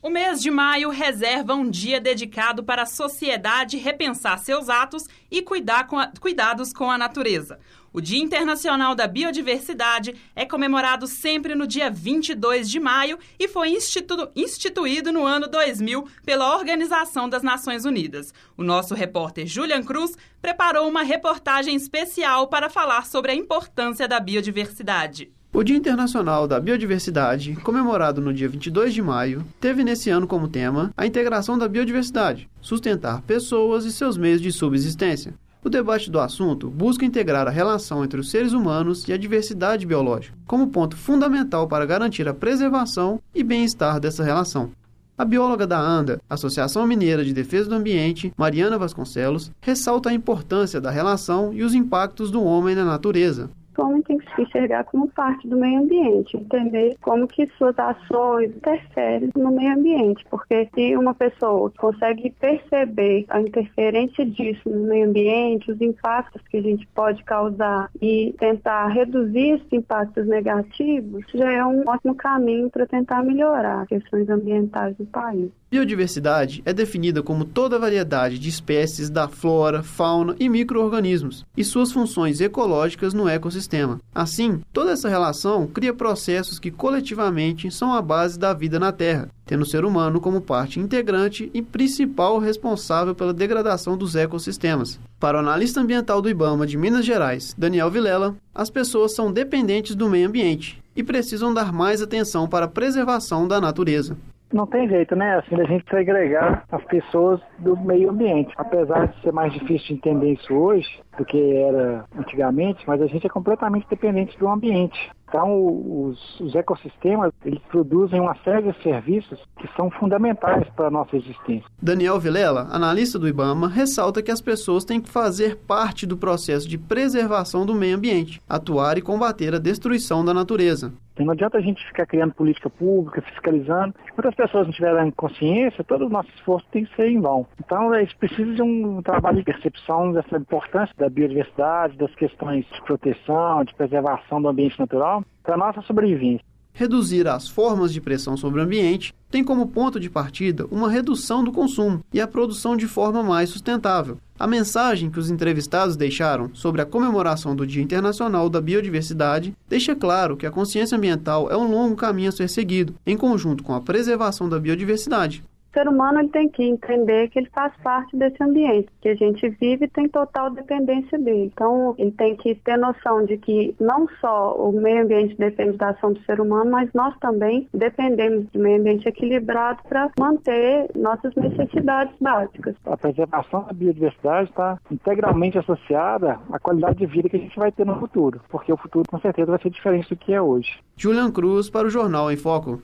O 0.03 0.09
mês 0.09 0.41
de 0.41 0.51
maio 0.51 0.89
reserva 0.89 1.55
um 1.55 1.69
dia 1.69 1.97
dedicado 1.97 2.61
para 2.61 2.81
a 2.81 2.85
sociedade 2.85 3.77
repensar 3.77 4.37
seus 4.37 4.67
atos 4.67 5.05
e 5.31 5.41
cuidar 5.41 5.87
com 5.87 5.97
a, 5.97 6.11
cuidados 6.19 6.73
com 6.73 6.91
a 6.91 6.97
natureza. 6.97 7.57
O 7.93 8.01
Dia 8.01 8.21
Internacional 8.21 8.95
da 8.95 9.07
Biodiversidade 9.07 10.13
é 10.35 10.45
comemorado 10.45 11.07
sempre 11.07 11.55
no 11.55 11.65
dia 11.65 11.89
22 11.89 12.69
de 12.69 12.81
maio 12.81 13.17
e 13.39 13.47
foi 13.47 13.69
institu 13.69 14.29
instituído 14.35 15.13
no 15.13 15.23
ano 15.25 15.47
2000 15.47 16.05
pela 16.25 16.53
Organização 16.53 17.29
das 17.29 17.41
Nações 17.41 17.85
Unidas. 17.85 18.33
O 18.57 18.63
nosso 18.63 18.93
repórter 18.93 19.47
Julian 19.47 19.83
Cruz 19.83 20.17
preparou 20.41 20.85
uma 20.85 21.03
reportagem 21.03 21.77
especial 21.77 22.49
para 22.49 22.69
falar 22.69 23.05
sobre 23.05 23.31
a 23.31 23.35
importância 23.35 24.05
da 24.05 24.19
biodiversidade. 24.19 25.31
O 25.55 25.63
Dia 25.63 25.77
Internacional 25.77 26.47
da 26.47 26.59
Biodiversidade, 26.59 27.55
comemorado 27.57 28.19
no 28.19 28.33
dia 28.33 28.49
22 28.49 28.91
de 28.91 29.03
maio, 29.03 29.45
teve 29.61 29.83
nesse 29.83 30.09
ano 30.09 30.25
como 30.25 30.47
tema 30.47 30.91
a 30.97 31.05
integração 31.05 31.59
da 31.59 31.67
biodiversidade, 31.67 32.49
sustentar 32.59 33.21
pessoas 33.21 33.85
e 33.85 33.91
seus 33.91 34.17
meios 34.17 34.41
de 34.41 34.51
subsistência. 34.51 35.35
O 35.63 35.69
debate 35.69 36.09
do 36.09 36.19
assunto 36.19 36.71
busca 36.71 37.05
integrar 37.05 37.47
a 37.47 37.51
relação 37.51 38.03
entre 38.03 38.19
os 38.19 38.31
seres 38.31 38.51
humanos 38.51 39.07
e 39.07 39.13
a 39.13 39.17
diversidade 39.17 39.85
biológica, 39.85 40.35
como 40.47 40.69
ponto 40.69 40.97
fundamental 40.97 41.67
para 41.67 41.85
garantir 41.85 42.27
a 42.27 42.33
preservação 42.33 43.21
e 43.33 43.43
bem-estar 43.43 43.99
dessa 43.99 44.23
relação. 44.23 44.71
A 45.15 45.23
bióloga 45.23 45.67
da 45.67 45.79
ANDA, 45.79 46.19
Associação 46.27 46.87
Mineira 46.87 47.23
de 47.23 47.31
Defesa 47.31 47.69
do 47.69 47.75
Ambiente, 47.75 48.33
Mariana 48.35 48.79
Vasconcelos, 48.79 49.51
ressalta 49.61 50.09
a 50.09 50.13
importância 50.13 50.81
da 50.81 50.89
relação 50.89 51.53
e 51.53 51.61
os 51.61 51.75
impactos 51.75 52.31
do 52.31 52.43
homem 52.43 52.73
na 52.73 52.83
natureza, 52.83 53.51
o 53.81 53.85
homem 53.85 54.01
tem 54.01 54.17
que 54.17 54.35
se 54.35 54.41
enxergar 54.41 54.83
como 54.85 55.07
parte 55.09 55.47
do 55.47 55.57
meio 55.57 55.79
ambiente, 55.79 56.37
entender 56.37 56.95
como 57.01 57.27
que 57.27 57.47
suas 57.57 57.77
ações 57.77 58.55
interferem 58.55 59.29
no 59.35 59.51
meio 59.51 59.73
ambiente, 59.73 60.25
porque 60.29 60.69
se 60.73 60.95
uma 60.97 61.13
pessoa 61.13 61.71
consegue 61.77 62.31
perceber 62.31 63.25
a 63.29 63.41
interferência 63.41 64.25
disso 64.25 64.69
no 64.69 64.87
meio 64.87 65.07
ambiente, 65.07 65.71
os 65.71 65.81
impactos 65.81 66.41
que 66.49 66.57
a 66.57 66.61
gente 66.61 66.87
pode 66.87 67.23
causar 67.23 67.89
e 68.01 68.33
tentar 68.39 68.87
reduzir 68.87 69.55
esses 69.55 69.73
impactos 69.73 70.25
negativos, 70.27 71.25
já 71.33 71.51
é 71.51 71.65
um 71.65 71.83
ótimo 71.87 72.15
caminho 72.15 72.69
para 72.69 72.85
tentar 72.85 73.23
melhorar 73.23 73.81
as 73.81 73.87
questões 73.87 74.29
ambientais 74.29 74.95
do 74.97 75.05
país. 75.05 75.51
Biodiversidade 75.73 76.61
é 76.67 76.71
definida 76.71 77.23
como 77.23 77.45
toda 77.45 77.77
a 77.77 77.79
variedade 77.79 78.37
de 78.37 78.47
espécies 78.47 79.09
da 79.09 79.27
flora, 79.27 79.81
fauna 79.81 80.35
e 80.39 80.47
microorganismos 80.47 81.43
e 81.57 81.63
suas 81.63 81.91
funções 81.91 82.39
ecológicas 82.39 83.11
no 83.11 83.27
ecossistema. 83.27 83.99
Assim, 84.13 84.61
toda 84.71 84.91
essa 84.91 85.09
relação 85.09 85.65
cria 85.65 85.91
processos 85.91 86.59
que 86.59 86.69
coletivamente 86.69 87.71
são 87.71 87.91
a 87.91 88.03
base 88.03 88.37
da 88.37 88.53
vida 88.53 88.79
na 88.79 88.91
Terra, 88.91 89.29
tendo 89.47 89.63
o 89.63 89.65
ser 89.65 89.83
humano 89.83 90.21
como 90.21 90.41
parte 90.41 90.79
integrante 90.79 91.49
e 91.55 91.59
principal 91.63 92.37
responsável 92.37 93.15
pela 93.15 93.33
degradação 93.33 93.97
dos 93.97 94.15
ecossistemas. 94.15 94.99
Para 95.19 95.37
o 95.37 95.39
analista 95.39 95.81
ambiental 95.81 96.21
do 96.21 96.29
IBAMA 96.29 96.67
de 96.67 96.77
Minas 96.77 97.03
Gerais, 97.03 97.55
Daniel 97.57 97.89
Vilela, 97.89 98.35
as 98.53 98.69
pessoas 98.69 99.15
são 99.15 99.33
dependentes 99.33 99.95
do 99.95 100.07
meio 100.07 100.27
ambiente 100.27 100.79
e 100.95 101.01
precisam 101.01 101.51
dar 101.51 101.73
mais 101.73 101.99
atenção 101.99 102.47
para 102.47 102.65
a 102.65 102.69
preservação 102.69 103.47
da 103.47 103.59
natureza 103.59 104.15
não 104.53 104.67
tem 104.67 104.87
jeito, 104.87 105.15
né? 105.15 105.37
Assim, 105.37 105.59
a 105.59 105.65
gente 105.65 105.85
segregar 105.89 106.63
as 106.71 106.83
pessoas 106.85 107.41
do 107.59 107.75
meio 107.77 108.09
ambiente. 108.09 108.53
Apesar 108.57 109.07
de 109.07 109.21
ser 109.21 109.31
mais 109.31 109.51
difícil 109.53 109.87
de 109.87 109.93
entender 109.93 110.33
isso 110.33 110.53
hoje 110.53 110.87
do 111.17 111.25
que 111.25 111.55
era 111.55 112.05
antigamente, 112.17 112.83
mas 112.87 113.01
a 113.01 113.07
gente 113.07 113.25
é 113.25 113.29
completamente 113.29 113.87
dependente 113.89 114.37
do 114.37 114.47
ambiente. 114.47 115.11
Então, 115.27 115.65
os, 115.65 116.39
os, 116.39 116.53
ecossistemas 116.53 117.31
eles 117.43 117.59
produzem 117.71 118.19
uma 118.19 118.35
série 118.43 118.71
de 118.71 118.83
serviços 118.83 119.39
que 119.59 119.67
são 119.75 119.89
fundamentais 119.89 120.67
para 120.75 120.87
a 120.87 120.91
nossa 120.91 121.15
existência. 121.17 121.65
Daniel 121.81 122.19
Vilela, 122.19 122.67
analista 122.71 123.17
do 123.17 123.27
IBAMA, 123.27 123.67
ressalta 123.67 124.21
que 124.21 124.29
as 124.29 124.41
pessoas 124.41 124.85
têm 124.85 125.01
que 125.01 125.09
fazer 125.09 125.57
parte 125.67 126.05
do 126.05 126.15
processo 126.15 126.69
de 126.69 126.77
preservação 126.77 127.65
do 127.65 127.73
meio 127.73 127.97
ambiente, 127.97 128.39
atuar 128.47 128.95
e 128.99 129.01
combater 129.01 129.55
a 129.55 129.59
destruição 129.59 130.23
da 130.23 130.35
natureza. 130.35 130.93
Não 131.19 131.31
adianta 131.31 131.57
a 131.57 131.61
gente 131.61 131.85
ficar 131.87 132.05
criando 132.05 132.33
política 132.33 132.69
pública, 132.69 133.21
fiscalizando. 133.21 133.93
Enquanto 134.11 134.29
as 134.29 134.35
pessoas 134.35 134.65
não 134.65 134.73
tiverem 134.73 135.11
consciência, 135.11 135.83
todo 135.83 136.05
o 136.05 136.09
nosso 136.09 136.29
esforço 136.35 136.65
tem 136.71 136.85
que 136.85 136.95
ser 136.95 137.07
em 137.07 137.21
vão. 137.21 137.45
Então, 137.63 137.93
eles 137.93 138.13
precisam 138.13 138.53
de 138.53 138.61
um 138.63 139.01
trabalho 139.01 139.37
de 139.37 139.43
percepção 139.43 140.11
dessa 140.11 140.37
importância 140.37 140.93
da 140.97 141.09
biodiversidade, 141.09 141.97
das 141.97 142.13
questões 142.15 142.65
de 142.65 142.81
proteção, 142.81 143.63
de 143.63 143.75
preservação 143.75 144.41
do 144.41 144.49
ambiente 144.49 144.79
natural, 144.79 145.23
para 145.43 145.53
a 145.53 145.57
nossa 145.57 145.81
sobrevivência. 145.81 146.52
Reduzir 146.75 147.27
as 147.27 147.47
formas 147.47 147.93
de 147.93 148.01
pressão 148.01 148.35
sobre 148.35 148.59
o 148.59 148.63
ambiente 148.63 149.13
tem 149.29 149.43
como 149.43 149.67
ponto 149.67 149.99
de 149.99 150.09
partida 150.09 150.65
uma 150.71 150.89
redução 150.89 151.43
do 151.43 151.51
consumo 151.51 152.03
e 152.11 152.19
a 152.19 152.27
produção 152.27 152.75
de 152.75 152.87
forma 152.87 153.21
mais 153.21 153.51
sustentável. 153.51 154.17
A 154.39 154.47
mensagem 154.47 155.11
que 155.11 155.19
os 155.19 155.29
entrevistados 155.29 155.95
deixaram 155.95 156.49
sobre 156.53 156.81
a 156.81 156.85
comemoração 156.85 157.55
do 157.55 157.67
Dia 157.67 157.83
Internacional 157.83 158.49
da 158.49 158.59
Biodiversidade 158.59 159.55
deixa 159.69 159.95
claro 159.95 160.35
que 160.35 160.47
a 160.47 160.51
consciência 160.51 160.97
ambiental 160.97 161.49
é 161.51 161.55
um 161.55 161.69
longo 161.69 161.95
caminho 161.95 162.29
a 162.29 162.31
ser 162.31 162.49
seguido, 162.49 162.95
em 163.05 163.15
conjunto 163.15 163.63
com 163.63 163.75
a 163.75 163.81
preservação 163.81 164.49
da 164.49 164.59
biodiversidade. 164.59 165.43
O 165.73 165.79
ser 165.79 165.87
humano 165.87 166.19
ele 166.19 166.29
tem 166.29 166.47
que 166.47 166.61
entender 166.63 167.29
que 167.29 167.39
ele 167.39 167.49
faz 167.49 167.73
parte 167.81 168.15
desse 168.15 168.41
ambiente, 168.43 168.89
que 169.01 169.09
a 169.09 169.15
gente 169.15 169.49
vive 169.59 169.85
e 169.85 169.87
tem 169.87 170.07
total 170.07 170.51
dependência 170.51 171.17
dele. 171.17 171.51
Então, 171.51 171.95
ele 171.97 172.11
tem 172.11 172.35
que 172.35 172.53
ter 172.53 172.77
noção 172.77 173.25
de 173.25 173.37
que 173.39 173.75
não 173.79 174.07
só 174.21 174.55
o 174.55 174.71
meio 174.71 175.01
ambiente 175.01 175.35
depende 175.35 175.75
da 175.77 175.89
ação 175.89 176.13
do 176.13 176.21
ser 176.25 176.39
humano, 176.39 176.69
mas 176.69 176.93
nós 176.93 177.17
também 177.17 177.67
dependemos 177.73 178.45
de 178.51 178.59
meio 178.59 178.79
ambiente 178.79 179.09
equilibrado 179.09 179.81
para 179.89 180.11
manter 180.19 180.91
nossas 180.95 181.33
necessidades 181.33 182.13
básicas. 182.21 182.75
A 182.85 182.95
preservação 182.95 183.63
da 183.63 183.73
biodiversidade 183.73 184.51
está 184.51 184.77
integralmente 184.91 185.57
associada 185.57 186.39
à 186.51 186.59
qualidade 186.59 186.99
de 186.99 187.07
vida 187.07 187.29
que 187.29 187.37
a 187.37 187.39
gente 187.39 187.57
vai 187.57 187.71
ter 187.71 187.83
no 187.83 187.99
futuro, 187.99 188.39
porque 188.47 188.71
o 188.71 188.77
futuro 188.77 189.05
com 189.09 189.19
certeza 189.19 189.49
vai 189.49 189.59
ser 189.59 189.71
diferente 189.71 190.07
do 190.07 190.15
que 190.17 190.33
é 190.33 190.41
hoje. 190.41 190.79
Julian 190.95 191.31
Cruz 191.31 191.67
para 191.67 191.87
o 191.87 191.89
Jornal 191.89 192.31
em 192.31 192.37
Foco. 192.37 192.79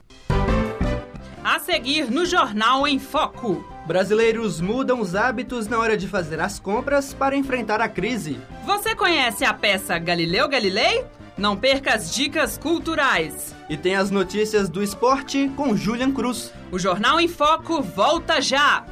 A 1.42 1.58
seguir 1.58 2.10
no 2.10 2.26
Jornal 2.26 2.86
em 2.86 2.98
Foco. 2.98 3.64
Brasileiros 3.86 4.60
mudam 4.60 5.00
os 5.00 5.14
hábitos 5.14 5.66
na 5.66 5.78
hora 5.78 5.96
de 5.96 6.06
fazer 6.06 6.38
as 6.38 6.58
compras 6.60 7.14
para 7.14 7.34
enfrentar 7.34 7.80
a 7.80 7.88
crise. 7.88 8.38
Você 8.66 8.94
conhece 8.94 9.44
a 9.44 9.54
peça 9.54 9.98
Galileu 9.98 10.48
Galilei? 10.48 11.04
Não 11.38 11.56
perca 11.56 11.94
as 11.94 12.14
dicas 12.14 12.58
culturais. 12.58 13.54
E 13.70 13.76
tem 13.76 13.96
as 13.96 14.10
notícias 14.10 14.68
do 14.68 14.82
esporte 14.82 15.50
com 15.56 15.74
Julian 15.74 16.12
Cruz. 16.12 16.52
O 16.70 16.78
Jornal 16.78 17.18
em 17.18 17.28
Foco 17.28 17.80
volta 17.80 18.40
já! 18.42 18.84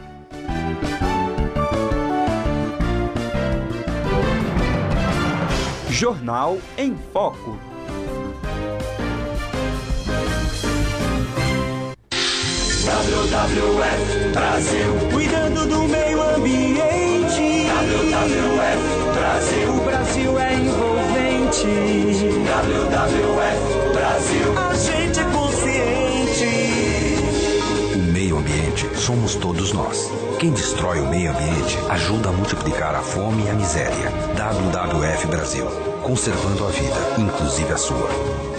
Jornal 5.90 6.58
em 6.78 6.96
Foco. 7.12 7.58
WWF 12.88 14.32
Brasil, 14.32 14.94
cuidando 15.12 15.66
do 15.66 15.82
meio 15.82 16.22
ambiente. 16.34 17.66
WWF 17.68 18.80
Brasil, 19.14 19.74
o 19.74 19.80
Brasil 19.84 20.38
é 20.38 20.54
envolvente. 20.54 21.66
WWF 22.48 23.92
Brasil, 23.92 24.58
a 24.58 24.74
gente 24.74 25.20
é 25.20 25.24
consciente. 25.24 26.48
O 27.94 27.98
meio 28.10 28.38
ambiente 28.38 28.88
somos 28.96 29.34
todos 29.34 29.74
nós. 29.74 30.10
Quem 30.38 30.50
destrói 30.50 31.00
o 31.00 31.08
meio 31.08 31.30
ambiente 31.30 31.78
ajuda 31.90 32.30
a 32.30 32.32
multiplicar 32.32 32.94
a 32.94 33.02
fome 33.02 33.44
e 33.44 33.50
a 33.50 33.52
miséria. 33.52 34.10
WWF 34.34 35.26
Brasil, 35.26 35.66
conservando 36.02 36.66
a 36.66 36.70
vida, 36.70 36.96
inclusive 37.18 37.70
a 37.70 37.76
sua. 37.76 38.57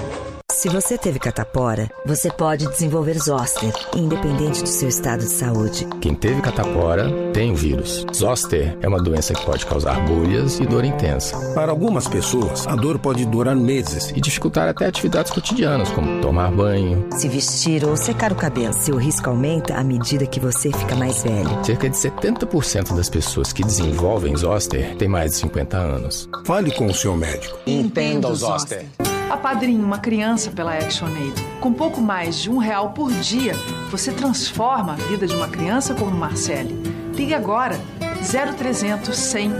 Se 0.59 0.67
você 0.67 0.97
teve 0.97 1.19
catapora, 1.19 1.89
você 2.05 2.29
pode 2.29 2.67
desenvolver 2.67 3.17
zoster, 3.17 3.71
independente 3.95 4.61
do 4.61 4.67
seu 4.67 4.89
estado 4.89 5.21
de 5.21 5.29
saúde. 5.29 5.87
Quem 6.01 6.13
teve 6.13 6.41
catapora 6.41 7.31
tem 7.31 7.53
o 7.53 7.55
vírus. 7.55 8.05
Zoster 8.13 8.77
é 8.81 8.87
uma 8.89 9.01
doença 9.01 9.33
que 9.33 9.45
pode 9.45 9.65
causar 9.65 10.05
bolhas 10.05 10.59
e 10.59 10.65
dor 10.65 10.83
intensa. 10.83 11.37
Para 11.53 11.71
algumas 11.71 12.09
pessoas, 12.09 12.67
a 12.67 12.75
dor 12.75 12.99
pode 12.99 13.25
durar 13.25 13.55
meses 13.55 14.11
e 14.13 14.19
dificultar 14.19 14.67
até 14.67 14.85
atividades 14.85 15.31
cotidianas, 15.31 15.89
como 15.91 16.19
tomar 16.19 16.51
banho, 16.51 17.07
se 17.13 17.29
vestir 17.29 17.85
ou 17.85 17.95
secar 17.95 18.33
o 18.33 18.35
cabelo. 18.35 18.73
Seu 18.73 18.97
risco 18.97 19.29
aumenta 19.29 19.75
à 19.75 19.83
medida 19.85 20.27
que 20.27 20.41
você 20.41 20.73
fica 20.73 20.93
mais 20.93 21.23
velho. 21.23 21.63
Cerca 21.63 21.89
de 21.89 21.95
70% 21.95 22.97
das 22.97 23.09
pessoas 23.09 23.53
que 23.53 23.63
desenvolvem 23.63 24.35
zoster 24.35 24.93
têm 24.97 25.07
mais 25.07 25.31
de 25.31 25.37
50 25.37 25.77
anos. 25.77 26.29
Fale 26.43 26.69
com 26.71 26.87
o 26.87 26.93
seu 26.93 27.15
médico. 27.15 27.57
Entenda 27.65 28.27
o 28.27 28.35
zoster. 28.35 28.85
Apadrinhe 29.29 29.83
uma 29.83 29.99
criança 29.99 30.49
pela 30.49 30.73
ActionAid. 30.73 31.33
Com 31.61 31.71
pouco 31.71 32.01
mais 32.01 32.37
de 32.37 32.49
um 32.49 32.57
real 32.57 32.89
por 32.91 33.11
dia, 33.11 33.53
você 33.91 34.11
transforma 34.11 34.93
a 34.93 34.95
vida 34.95 35.27
de 35.27 35.35
uma 35.35 35.47
criança 35.47 35.93
como 35.93 36.09
Marcele. 36.11 36.73
Ligue 37.13 37.35
agora 37.35 37.79
0300 38.23 39.15
100 39.15 39.51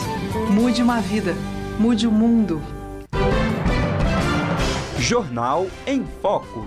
Mude 0.51 0.83
uma 0.83 1.03
vida. 1.03 1.35
Mude 1.79 2.07
o 2.07 2.11
mundo. 2.11 2.63
Jornal 4.99 5.67
em 5.87 6.07
Foco. 6.23 6.67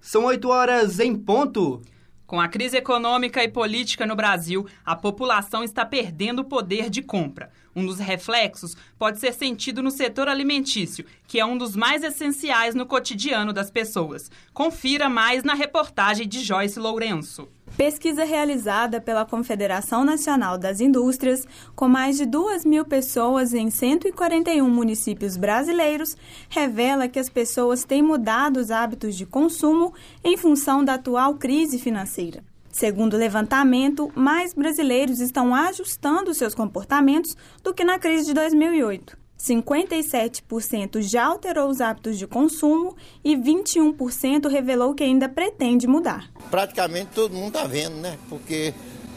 São 0.00 0.24
8 0.24 0.48
horas 0.48 0.98
em 0.98 1.14
ponto. 1.14 1.82
Com 2.30 2.40
a 2.40 2.46
crise 2.46 2.76
econômica 2.76 3.42
e 3.42 3.48
política 3.48 4.06
no 4.06 4.14
Brasil, 4.14 4.64
a 4.86 4.94
população 4.94 5.64
está 5.64 5.84
perdendo 5.84 6.42
o 6.42 6.44
poder 6.44 6.88
de 6.88 7.02
compra. 7.02 7.50
Um 7.74 7.84
dos 7.84 7.98
reflexos 7.98 8.76
pode 8.96 9.18
ser 9.18 9.32
sentido 9.32 9.82
no 9.82 9.90
setor 9.90 10.28
alimentício, 10.28 11.04
que 11.26 11.40
é 11.40 11.44
um 11.44 11.58
dos 11.58 11.74
mais 11.74 12.04
essenciais 12.04 12.72
no 12.72 12.86
cotidiano 12.86 13.52
das 13.52 13.68
pessoas. 13.68 14.30
Confira 14.54 15.08
mais 15.08 15.42
na 15.42 15.54
reportagem 15.54 16.28
de 16.28 16.38
Joyce 16.44 16.78
Lourenço. 16.78 17.48
Pesquisa 17.76 18.24
realizada 18.24 19.00
pela 19.00 19.24
Confederação 19.24 20.04
Nacional 20.04 20.58
das 20.58 20.80
Indústrias, 20.80 21.46
com 21.74 21.88
mais 21.88 22.16
de 22.16 22.26
2 22.26 22.64
mil 22.64 22.84
pessoas 22.84 23.54
em 23.54 23.70
141 23.70 24.68
municípios 24.68 25.36
brasileiros, 25.36 26.16
revela 26.48 27.08
que 27.08 27.18
as 27.18 27.30
pessoas 27.30 27.84
têm 27.84 28.02
mudado 28.02 28.58
os 28.58 28.70
hábitos 28.70 29.16
de 29.16 29.24
consumo 29.24 29.94
em 30.22 30.36
função 30.36 30.84
da 30.84 30.94
atual 30.94 31.34
crise 31.34 31.78
financeira. 31.78 32.44
Segundo 32.70 33.14
o 33.14 33.18
levantamento, 33.18 34.10
mais 34.14 34.54
brasileiros 34.54 35.20
estão 35.20 35.54
ajustando 35.54 36.34
seus 36.34 36.54
comportamentos 36.54 37.36
do 37.64 37.74
que 37.74 37.82
na 37.82 37.98
crise 37.98 38.26
de 38.26 38.34
2008. 38.34 39.19
57% 39.40 41.00
já 41.00 41.24
alterou 41.24 41.70
os 41.70 41.80
hábitos 41.80 42.18
de 42.18 42.26
consumo 42.26 42.94
e 43.24 43.34
21% 43.34 44.48
revelou 44.48 44.94
que 44.94 45.02
ainda 45.02 45.28
pretende 45.28 45.86
mudar. 45.86 46.30
Praticamente 46.50 47.12
todo 47.14 47.34
mundo 47.34 47.48
está 47.48 47.66
vendo, 47.66 47.96
né? 47.96 48.18
Porque 48.28 48.74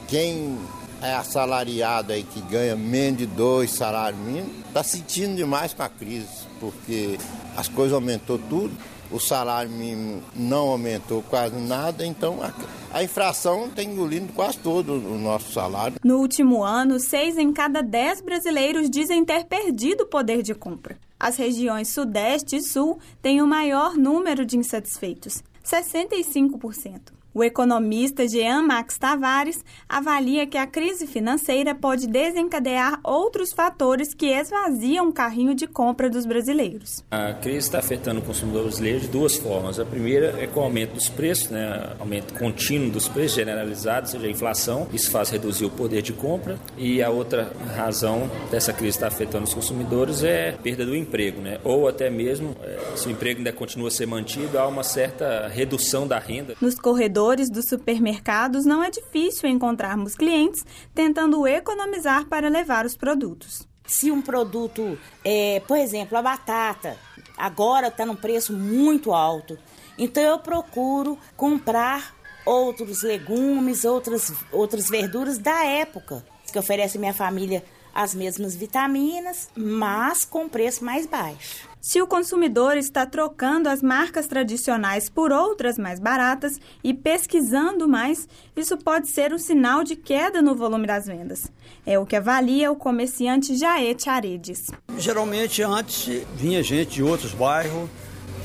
quem 0.08 0.58
é 1.02 1.14
assalariado 1.14 2.14
aí 2.14 2.24
que 2.24 2.40
ganha 2.42 2.76
menos 2.76 3.18
de 3.18 3.26
dois 3.26 3.72
salários 3.72 4.22
mínimos 4.22 4.52
está 4.68 4.82
sentindo 4.82 5.36
demais 5.36 5.74
com 5.74 5.84
a 5.84 5.90
crise, 5.90 6.48
porque 6.60 7.18
as 7.58 7.68
coisas 7.68 7.94
aumentou 7.94 8.40
tudo 8.40 8.72
o 9.14 9.20
salário 9.20 9.70
mínimo 9.72 10.24
não 10.36 10.70
aumentou 10.70 11.22
quase 11.22 11.56
nada, 11.56 12.06
então 12.06 12.40
a, 12.42 12.52
a 12.92 13.04
inflação 13.04 13.70
tem 13.70 13.92
engolido 13.92 14.34
quase 14.34 14.58
todo 14.58 14.94
o 14.94 15.18
nosso 15.18 15.54
salário. 15.54 15.98
No 16.04 16.18
último 16.18 16.64
ano, 16.64 17.00
seis 17.00 17.38
em 17.38 17.54
cada 17.54 17.82
dez 17.82 18.20
brasileiros 18.22 18.90
dizem 18.90 19.24
ter 19.24 19.46
perdido 19.46 20.02
o 20.02 20.08
poder 20.08 20.42
de 20.42 20.56
compra. 20.56 20.98
As 21.20 21.38
regiões 21.38 21.90
Sudeste 21.90 22.58
e 22.58 22.62
Sul 22.62 23.00
têm 23.22 23.42
o 23.42 23.48
maior 23.48 23.96
número 23.96 24.46
de 24.46 24.58
insatisfeitos, 24.58 25.44
65%. 25.64 27.23
O 27.36 27.44
economista 27.44 28.28
Jean 28.28 28.62
Max 28.62 28.96
Tavares 29.00 29.66
avalia 29.90 30.46
que 30.46 30.56
a 30.56 30.68
crise 30.68 31.08
financeira 31.08 31.74
pode 31.74 32.06
desencadear 32.06 33.00
outros 33.04 33.52
fatores 33.52 34.14
que 34.14 34.28
esvaziam 34.28 35.10
o 35.10 35.12
carrinho 35.12 35.56
de 35.56 35.66
compra 35.66 36.12
dos 36.12 36.28
brasileiros. 36.28 37.04
A 37.10 37.34
crise 37.34 37.58
está 37.58 37.80
afetando 37.80 38.20
o 38.20 38.24
consumidor 38.24 38.66
brasileiro 38.66 39.00
de 39.00 39.08
duas 39.08 39.36
formas. 39.36 39.80
A 39.80 39.86
primeira 39.86 40.40
é 40.40 40.46
com 40.46 40.60
o 40.60 40.64
aumento 40.64 40.94
dos 40.94 41.10
preços, 41.10 41.50
né? 41.50 41.96
aumento 42.00 42.36
contínuo 42.36 42.92
dos 42.92 43.08
preços 43.08 43.34
generalizados, 43.38 44.12
seja 44.12 44.28
a 44.28 44.30
inflação. 44.30 44.88
Isso 44.94 45.10
faz 45.10 45.32
reduzir 45.32 45.66
o 45.66 45.72
poder 45.72 46.04
de 46.04 46.14
compra. 46.14 46.60
E 46.78 47.02
a 47.02 47.10
outra 47.10 47.52
razão 47.76 48.30
dessa 48.52 48.72
crise 48.72 48.98
estar 48.98 49.08
afetando 49.08 49.46
os 49.46 49.56
consumidores 49.56 50.24
é 50.24 50.52
a 50.52 50.62
perda 50.62 50.86
do 50.86 50.96
emprego, 50.96 51.42
né? 51.42 51.58
ou 51.64 51.88
até 51.88 52.12
mesmo, 52.12 52.56
é, 52.62 52.96
se 52.96 53.08
o 53.08 53.12
emprego 53.12 53.40
ainda 53.40 53.52
continua 53.52 53.88
a 53.88 53.92
ser 53.92 54.06
mantido, 54.06 54.60
há 54.60 54.68
uma 54.68 54.84
certa 54.84 55.48
redução 55.48 56.08
da 56.08 56.20
renda. 56.20 56.54
Nos 56.62 56.76
corredores 56.76 57.23
corredores 57.24 57.50
dos 57.50 57.70
supermercados 57.70 58.66
não 58.66 58.84
é 58.84 58.90
difícil 58.90 59.48
encontrarmos 59.48 60.14
clientes 60.14 60.66
tentando 60.94 61.48
economizar 61.48 62.26
para 62.26 62.50
levar 62.50 62.86
os 62.86 62.98
produtos. 62.98 63.66
Se 63.88 64.12
um 64.12 64.22
produto, 64.22 64.98
é, 65.24 65.62
por 65.62 65.78
exemplo, 65.78 66.18
a 66.18 66.22
batata, 66.22 66.98
agora 67.38 67.88
está 67.88 68.06
num 68.06 68.16
preço 68.16 68.52
muito 68.52 69.14
alto, 69.14 69.58
então 69.98 70.22
eu 70.22 70.38
procuro 70.38 71.18
comprar 71.38 72.14
outros 72.46 73.04
legumes, 73.04 73.86
outras, 73.86 74.34
outras 74.52 74.90
verduras 74.90 75.38
da 75.38 75.64
época, 75.64 76.26
que 76.52 76.60
oferece 76.60 76.98
minha 76.98 77.14
família 77.14 77.64
as 77.96 78.14
mesmas 78.14 78.54
vitaminas, 78.54 79.50
mas 79.56 80.26
com 80.26 80.50
preço 80.50 80.84
mais 80.84 81.06
baixo. 81.06 81.73
Se 81.86 82.02
o 82.02 82.08
consumidor 82.08 82.78
está 82.78 83.06
trocando 83.06 83.68
as 83.68 83.82
marcas 83.84 84.26
tradicionais 84.26 85.10
por 85.10 85.34
outras 85.34 85.78
mais 85.78 86.00
baratas 86.00 86.58
e 86.82 86.94
pesquisando 86.94 87.90
mais, 87.90 88.26
isso 88.56 88.78
pode 88.78 89.10
ser 89.10 89.34
um 89.34 89.38
sinal 89.38 89.84
de 89.84 89.98
queda 89.98 90.42
no 90.42 90.56
volume 90.56 90.88
das 90.88 91.08
vendas. 91.08 91.52
É 91.86 92.00
o 92.00 92.06
que 92.06 92.16
avalia 92.16 92.72
o 92.72 92.76
comerciante 92.78 93.58
Jaete 93.58 94.10
Aredes. 94.10 94.72
Geralmente 94.98 95.62
antes 95.62 96.26
vinha 96.38 96.64
gente 96.64 96.92
de 96.92 97.04
outros 97.04 97.34
bairros 97.34 97.90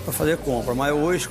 para 0.03 0.13
fazer 0.13 0.37
compra, 0.39 0.75
mas 0.75 0.93
hoje 0.93 1.29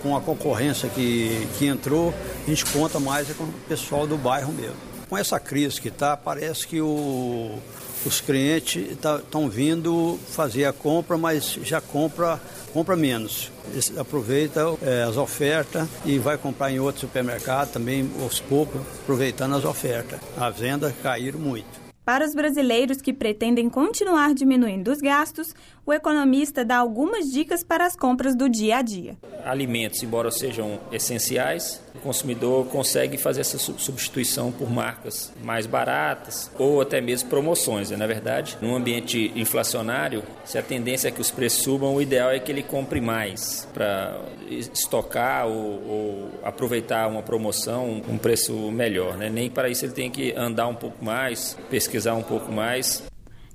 com 0.00 0.16
a 0.16 0.20
concorrência 0.20 0.88
que, 0.88 1.44
que 1.58 1.66
entrou, 1.66 2.14
a 2.46 2.48
gente 2.48 2.64
conta 2.66 3.00
mais 3.00 3.28
com 3.32 3.42
o 3.42 3.52
pessoal 3.66 4.06
do 4.06 4.16
bairro 4.16 4.52
mesmo. 4.52 4.87
Com 5.08 5.16
essa 5.16 5.40
crise 5.40 5.80
que 5.80 5.88
está, 5.88 6.16
parece 6.16 6.66
que 6.66 6.80
o 6.80 7.58
os 8.06 8.20
clientes 8.20 8.92
estão 8.92 9.20
tá, 9.20 9.48
vindo 9.48 10.18
fazer 10.28 10.64
a 10.64 10.72
compra, 10.72 11.18
mas 11.18 11.58
já 11.62 11.80
compra, 11.80 12.40
compra 12.72 12.96
menos. 12.96 13.50
Aproveita 13.98 14.60
é, 14.82 15.02
as 15.02 15.16
ofertas 15.16 15.88
e 16.04 16.18
vai 16.18 16.38
comprar 16.38 16.70
em 16.70 16.78
outro 16.78 17.02
supermercado 17.02 17.72
também, 17.72 18.08
aos 18.22 18.40
poucos, 18.40 18.80
aproveitando 19.02 19.56
as 19.56 19.64
ofertas. 19.64 20.20
As 20.36 20.58
vendas 20.58 20.94
caíram 21.02 21.38
muito. 21.38 21.88
Para 22.04 22.24
os 22.24 22.34
brasileiros 22.34 23.02
que 23.02 23.12
pretendem 23.12 23.68
continuar 23.68 24.32
diminuindo 24.32 24.90
os 24.90 24.98
gastos, 24.98 25.54
o 25.88 25.92
economista 25.94 26.66
dá 26.66 26.76
algumas 26.76 27.32
dicas 27.32 27.64
para 27.64 27.86
as 27.86 27.96
compras 27.96 28.36
do 28.36 28.46
dia 28.46 28.76
a 28.76 28.82
dia. 28.82 29.16
Alimentos, 29.42 30.02
embora 30.02 30.30
sejam 30.30 30.78
essenciais, 30.92 31.82
o 31.94 31.98
consumidor 32.00 32.66
consegue 32.66 33.16
fazer 33.16 33.40
essa 33.40 33.56
substituição 33.56 34.52
por 34.52 34.70
marcas 34.70 35.32
mais 35.42 35.64
baratas 35.64 36.50
ou 36.58 36.82
até 36.82 37.00
mesmo 37.00 37.30
promoções. 37.30 37.90
Né? 37.90 37.96
Na 37.96 38.06
verdade, 38.06 38.58
num 38.60 38.76
ambiente 38.76 39.32
inflacionário, 39.34 40.22
se 40.44 40.58
a 40.58 40.62
tendência 40.62 41.08
é 41.08 41.10
que 41.10 41.22
os 41.22 41.30
preços 41.30 41.62
subam, 41.62 41.94
o 41.94 42.02
ideal 42.02 42.30
é 42.30 42.38
que 42.38 42.52
ele 42.52 42.62
compre 42.62 43.00
mais 43.00 43.66
para 43.72 44.20
estocar 44.50 45.46
ou, 45.46 45.88
ou, 45.88 46.30
aproveitar 46.42 47.08
uma 47.08 47.22
promoção, 47.22 48.02
um 48.06 48.18
preço 48.18 48.52
melhor. 48.70 49.16
Né? 49.16 49.30
Nem 49.30 49.48
para 49.48 49.70
isso 49.70 49.86
ele 49.86 49.92
tem 49.92 50.10
que 50.10 50.34
andar 50.36 50.68
um 50.68 50.74
pouco 50.74 51.02
mais, 51.02 51.56
pesquisar 51.70 52.12
um 52.12 52.22
pouco 52.22 52.52
mais. 52.52 53.02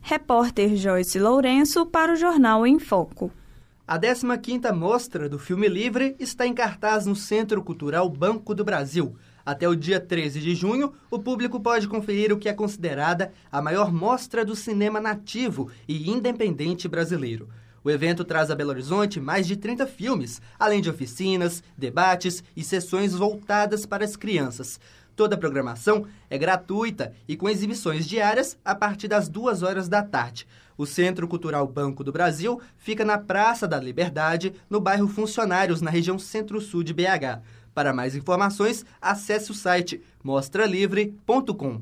Repórter 0.06 0.76
Joyce 0.76 1.18
Lourenço 1.18 1.86
para 1.86 2.12
o 2.12 2.16
Jornal 2.18 2.68
em 2.68 2.78
Foco. 2.78 3.32
A 3.88 3.98
15ª 3.98 4.74
Mostra 4.74 5.30
do 5.30 5.40
Filme 5.40 5.70
Livre 5.70 6.18
está 6.20 6.46
em 6.46 6.54
cartaz 6.54 7.06
no 7.06 7.16
Centro 7.16 7.64
Cultural 7.64 8.10
Banco 8.10 8.54
do 8.54 8.66
Brasil. 8.66 9.16
Até 9.46 9.66
o 9.66 9.74
dia 9.74 10.02
13 10.02 10.42
de 10.42 10.54
junho, 10.56 10.92
o 11.10 11.20
público 11.20 11.58
pode 11.58 11.88
conferir 11.88 12.34
o 12.34 12.38
que 12.38 12.50
é 12.50 12.54
considerada 12.54 13.32
a 13.50 13.62
maior 13.62 13.94
mostra 13.94 14.44
do 14.44 14.58
cinema 14.58 15.00
nativo 15.00 15.72
e 15.88 16.12
independente 16.12 16.86
brasileiro. 16.90 17.48
O 17.82 17.90
evento 17.90 18.26
traz 18.26 18.52
a 18.52 18.56
Belo 18.56 18.72
Horizonte 18.72 19.22
mais 19.22 19.48
de 19.48 19.56
30 19.56 19.88
filmes, 19.88 20.42
além 20.60 20.82
de 20.82 20.90
oficinas, 20.90 21.64
debates 21.78 22.44
e 22.58 22.64
sessões 22.64 23.14
voltadas 23.14 23.86
para 23.86 24.04
as 24.04 24.18
crianças. 24.18 24.80
Toda 25.16 25.36
a 25.36 25.38
programação 25.38 26.08
é 26.30 26.38
gratuita 26.38 27.14
e 27.28 27.36
com 27.36 27.48
exibições 27.48 28.08
diárias 28.08 28.58
a 28.66 28.74
partir 28.74 29.08
das 29.08 29.30
duas 29.30 29.62
horas 29.62 29.88
da 29.88 30.02
tarde. 30.02 30.48
O 30.76 30.88
Centro 30.88 31.28
Cultural 31.28 31.68
Banco 31.68 32.04
do 32.04 32.12
Brasil 32.12 32.60
fica 32.78 33.06
na 33.06 33.18
Praça 33.18 33.68
da 33.68 33.80
Liberdade, 33.80 34.54
no 34.68 34.80
bairro 34.80 35.08
Funcionários, 35.08 35.82
na 35.82 35.92
região 35.92 36.18
centro-sul 36.18 36.84
de 36.84 36.94
BH. 36.94 37.42
Para 37.76 37.94
mais 37.94 38.16
informações, 38.16 38.84
acesse 39.00 39.52
o 39.52 39.54
site 39.54 40.02
mostralivre.com. 40.24 41.82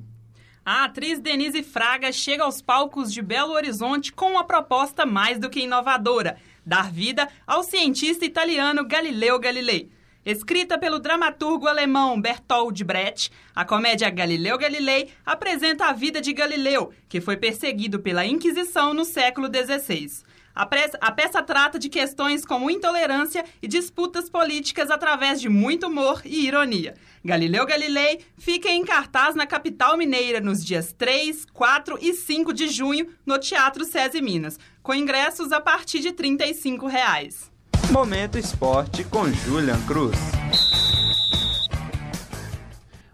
A 0.63 0.85
atriz 0.85 1.19
Denise 1.19 1.63
Fraga 1.63 2.11
chega 2.11 2.43
aos 2.43 2.61
palcos 2.61 3.11
de 3.11 3.21
Belo 3.21 3.53
Horizonte 3.53 4.11
com 4.11 4.31
uma 4.31 4.43
proposta 4.43 5.05
mais 5.05 5.39
do 5.39 5.49
que 5.49 5.61
inovadora: 5.61 6.37
dar 6.65 6.91
vida 6.91 7.27
ao 7.47 7.63
cientista 7.63 8.25
italiano 8.25 8.85
Galileu 8.85 9.39
Galilei. 9.39 9.89
Escrita 10.23 10.77
pelo 10.77 10.99
dramaturgo 10.99 11.67
alemão 11.67 12.21
Bertold 12.21 12.83
Brecht, 12.83 13.31
a 13.55 13.65
comédia 13.65 14.07
Galileu 14.07 14.55
Galilei 14.55 15.09
apresenta 15.25 15.85
a 15.85 15.93
vida 15.93 16.21
de 16.21 16.31
Galileu, 16.31 16.93
que 17.09 17.19
foi 17.19 17.37
perseguido 17.37 17.99
pela 17.99 18.23
Inquisição 18.23 18.93
no 18.93 19.03
século 19.03 19.47
XVI. 19.47 20.23
A, 20.53 20.67
a 21.01 21.11
peça 21.11 21.41
trata 21.41 21.79
de 21.79 21.89
questões 21.89 22.45
como 22.45 22.69
intolerância 22.69 23.43
e 23.63 23.67
disputas 23.67 24.29
políticas 24.29 24.91
através 24.91 25.41
de 25.41 25.49
muito 25.49 25.87
humor 25.87 26.21
e 26.23 26.45
ironia. 26.45 26.93
Galileu 27.25 27.65
Galilei 27.65 28.19
fica 28.37 28.69
em 28.69 28.85
cartaz 28.85 29.33
na 29.33 29.47
capital 29.47 29.97
mineira 29.97 30.39
nos 30.39 30.63
dias 30.63 30.93
3, 30.93 31.45
4 31.45 31.97
e 31.99 32.13
5 32.13 32.53
de 32.53 32.67
junho 32.67 33.07
no 33.25 33.39
Teatro 33.39 33.83
SESI 33.85 34.21
Minas, 34.21 34.59
com 34.83 34.93
ingressos 34.93 35.51
a 35.51 35.59
partir 35.59 35.99
de 35.99 36.11
35 36.11 36.85
reais. 36.85 37.50
Momento 37.89 38.37
Esporte 38.37 39.03
com 39.03 39.27
Julian 39.31 39.79
Cruz. 39.81 40.15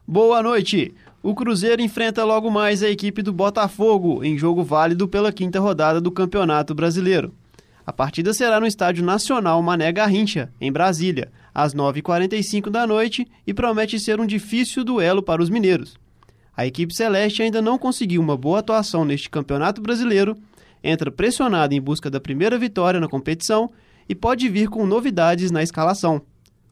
Boa 0.07 0.43
noite! 0.43 0.93
O 1.23 1.33
Cruzeiro 1.33 1.81
enfrenta 1.81 2.23
logo 2.23 2.51
mais 2.51 2.83
a 2.83 2.89
equipe 2.89 3.21
do 3.21 3.33
Botafogo 3.33 4.23
em 4.23 4.37
jogo 4.37 4.63
válido 4.63 5.07
pela 5.07 5.31
quinta 5.31 5.59
rodada 5.59 5.99
do 5.99 6.11
Campeonato 6.11 6.75
Brasileiro. 6.75 7.33
A 7.85 7.91
partida 7.91 8.33
será 8.33 8.59
no 8.59 8.67
Estádio 8.67 9.03
Nacional 9.03 9.61
Mané 9.63 9.91
Garrincha, 9.91 10.51
em 10.61 10.71
Brasília, 10.71 11.31
às 11.53 11.73
9h45 11.73 12.69
da 12.69 12.85
noite 12.85 13.27
e 13.47 13.53
promete 13.53 13.99
ser 13.99 14.19
um 14.19 14.25
difícil 14.25 14.83
duelo 14.83 15.23
para 15.23 15.41
os 15.41 15.49
mineiros. 15.49 15.97
A 16.55 16.65
equipe 16.65 16.93
celeste 16.93 17.41
ainda 17.41 17.61
não 17.61 17.77
conseguiu 17.77 18.21
uma 18.21 18.37
boa 18.37 18.59
atuação 18.59 19.03
neste 19.05 19.29
Campeonato 19.29 19.81
Brasileiro, 19.81 20.37
entra 20.83 21.11
pressionada 21.11 21.73
em 21.73 21.81
busca 21.81 22.09
da 22.09 22.19
primeira 22.19 22.57
vitória 22.57 22.99
na 22.99 23.07
competição 23.07 23.71
e 24.07 24.15
pode 24.15 24.47
vir 24.49 24.69
com 24.69 24.85
novidades 24.85 25.51
na 25.51 25.63
escalação. 25.63 26.21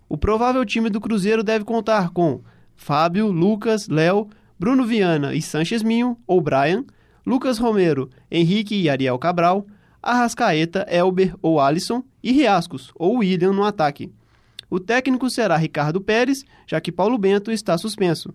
O 0.07 0.17
provável 0.17 0.63
time 0.65 0.89
do 0.89 1.01
Cruzeiro 1.01 1.43
deve 1.43 1.65
contar 1.65 2.09
com 2.09 2.41
Fábio, 2.75 3.27
Lucas, 3.27 3.87
Léo, 3.87 4.29
Bruno 4.59 4.85
Viana 4.85 5.33
e 5.33 5.41
Sanches 5.41 5.83
Minho, 5.83 6.17
ou 6.27 6.39
Brian, 6.39 6.85
Lucas 7.25 7.57
Romero, 7.57 8.09
Henrique 8.29 8.75
e 8.75 8.89
Ariel 8.89 9.17
Cabral, 9.17 9.65
Arrascaeta, 10.01 10.85
Elber 10.89 11.35
ou 11.41 11.59
Alisson 11.59 12.03
e 12.23 12.31
Riascos, 12.31 12.91
ou 12.95 13.17
William 13.17 13.51
no 13.51 13.63
ataque. 13.63 14.11
O 14.69 14.79
técnico 14.79 15.29
será 15.29 15.57
Ricardo 15.57 15.99
Pérez, 15.99 16.43
já 16.67 16.79
que 16.79 16.91
Paulo 16.91 17.17
Bento 17.17 17.51
está 17.51 17.77
suspenso. 17.77 18.33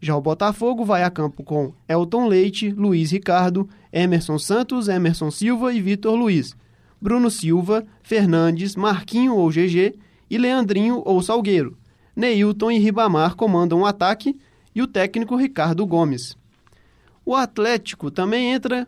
Já 0.00 0.16
o 0.16 0.20
Botafogo 0.20 0.84
vai 0.84 1.02
a 1.02 1.10
campo 1.10 1.42
com 1.42 1.74
Elton 1.86 2.26
Leite, 2.26 2.70
Luiz 2.70 3.10
Ricardo, 3.10 3.68
Emerson 3.92 4.38
Santos, 4.38 4.88
Emerson 4.88 5.30
Silva 5.30 5.74
e 5.74 5.82
Vitor 5.82 6.14
Luiz, 6.14 6.56
Bruno 7.00 7.30
Silva, 7.30 7.86
Fernandes, 8.02 8.76
Marquinho 8.76 9.34
ou 9.34 9.48
GG 9.48 9.94
e 10.28 10.38
Leandrinho 10.38 11.02
ou 11.04 11.22
Salgueiro. 11.22 11.78
Neilton 12.14 12.70
e 12.70 12.78
Ribamar 12.78 13.34
comandam 13.34 13.80
o 13.80 13.86
ataque 13.86 14.38
e 14.74 14.82
o 14.82 14.86
técnico 14.86 15.36
Ricardo 15.36 15.86
Gomes. 15.86 16.36
O 17.24 17.34
Atlético 17.34 18.10
também 18.10 18.52
entra, 18.52 18.86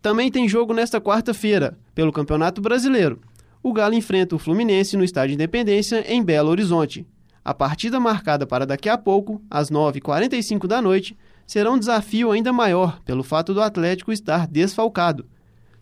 também 0.00 0.30
tem 0.30 0.48
jogo 0.48 0.72
nesta 0.72 1.00
quarta-feira 1.00 1.78
pelo 1.94 2.12
Campeonato 2.12 2.60
Brasileiro. 2.60 3.20
O 3.62 3.72
Galo 3.72 3.94
enfrenta 3.94 4.36
o 4.36 4.38
Fluminense 4.38 4.96
no 4.96 5.04
Estádio 5.04 5.34
Independência 5.34 6.04
em 6.12 6.22
Belo 6.22 6.50
Horizonte. 6.50 7.06
A 7.44 7.52
partida 7.52 7.98
marcada 7.98 8.46
para 8.46 8.66
daqui 8.66 8.88
a 8.88 8.96
pouco, 8.96 9.42
às 9.50 9.70
9h45 9.70 10.66
da 10.66 10.80
noite, 10.80 11.16
será 11.46 11.70
um 11.70 11.78
desafio 11.78 12.30
ainda 12.30 12.52
maior 12.52 13.00
pelo 13.02 13.22
fato 13.22 13.52
do 13.52 13.60
Atlético 13.60 14.12
estar 14.12 14.46
desfalcado. 14.46 15.26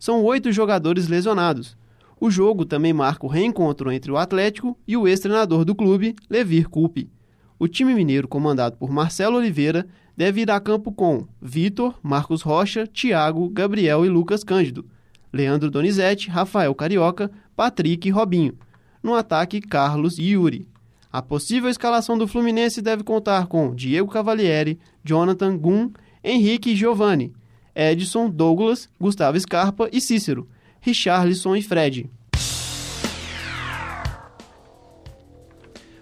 São 0.03 0.25
oito 0.25 0.51
jogadores 0.51 1.07
lesionados. 1.07 1.77
O 2.21 2.29
jogo 2.29 2.65
também 2.65 2.93
marca 2.93 3.25
o 3.25 3.29
reencontro 3.29 3.89
entre 3.93 4.11
o 4.11 4.17
Atlético 4.17 4.77
e 4.85 4.97
o 4.97 5.07
ex-treinador 5.07 5.65
do 5.65 5.77
clube, 5.77 6.17
Levir 6.29 6.69
Coupe. 6.69 7.09
O 7.57 7.69
time 7.69 7.95
mineiro, 7.95 8.27
comandado 8.27 8.77
por 8.77 8.91
Marcelo 8.91 9.37
Oliveira, 9.37 9.87
deve 10.17 10.41
ir 10.41 10.51
a 10.51 10.59
campo 10.59 10.91
com 10.91 11.29
Vitor, 11.41 11.95
Marcos 12.03 12.43
Rocha, 12.43 12.85
Thiago, 12.85 13.49
Gabriel 13.49 14.05
e 14.05 14.09
Lucas 14.09 14.43
Cândido, 14.43 14.85
Leandro 15.33 15.71
Donizete, 15.71 16.29
Rafael 16.29 16.75
Carioca, 16.75 17.31
Patrick 17.55 18.09
e 18.09 18.11
Robinho. 18.11 18.59
No 19.01 19.15
ataque, 19.15 19.61
Carlos 19.61 20.19
e 20.19 20.31
Yuri. 20.31 20.67
A 21.13 21.23
possível 21.23 21.71
escalação 21.71 22.19
do 22.19 22.27
Fluminense 22.27 22.83
deve 22.83 23.05
contar 23.05 23.47
com 23.47 23.73
Diego 23.73 24.11
Cavalieri, 24.11 24.81
Jonathan 25.05 25.57
Gum, 25.57 25.93
Henrique 26.25 26.71
e 26.71 26.75
Giovanni, 26.75 27.33
Edson, 27.75 28.29
Douglas, 28.29 28.89
Gustavo 29.01 29.39
Scarpa 29.39 29.89
e 29.93 30.01
Cícero, 30.01 30.49
Richarlison 30.81 31.57
e 31.57 31.63
Fred. 31.63 32.11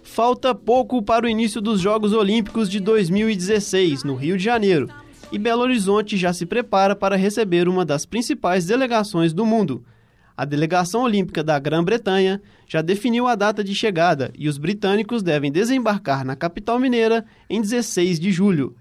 Falta 0.02 0.54
pouco 0.54 1.00
para 1.02 1.24
o 1.24 1.28
início 1.28 1.60
dos 1.60 1.80
Jogos 1.80 2.12
Olímpicos 2.12 2.68
de 2.68 2.80
2016, 2.80 4.04
no 4.04 4.16
Rio 4.16 4.36
de 4.36 4.44
Janeiro, 4.44 4.88
e 5.30 5.38
Belo 5.38 5.62
Horizonte 5.62 6.16
já 6.16 6.32
se 6.32 6.44
prepara 6.44 6.96
para 6.96 7.16
receber 7.16 7.68
uma 7.68 7.84
das 7.84 8.04
principais 8.04 8.66
delegações 8.66 9.32
do 9.32 9.46
mundo. 9.46 9.84
A 10.36 10.44
delegação 10.44 11.02
olímpica 11.02 11.44
da 11.44 11.58
Grã-Bretanha 11.58 12.42
já 12.66 12.82
definiu 12.82 13.26
a 13.26 13.34
data 13.34 13.62
de 13.62 13.74
chegada 13.74 14.32
e 14.36 14.48
os 14.48 14.58
britânicos 14.58 15.22
devem 15.22 15.52
desembarcar 15.52 16.24
na 16.24 16.34
capital 16.34 16.78
mineira 16.78 17.24
em 17.48 17.60
16 17.60 18.18
de 18.18 18.32
julho, 18.32 18.74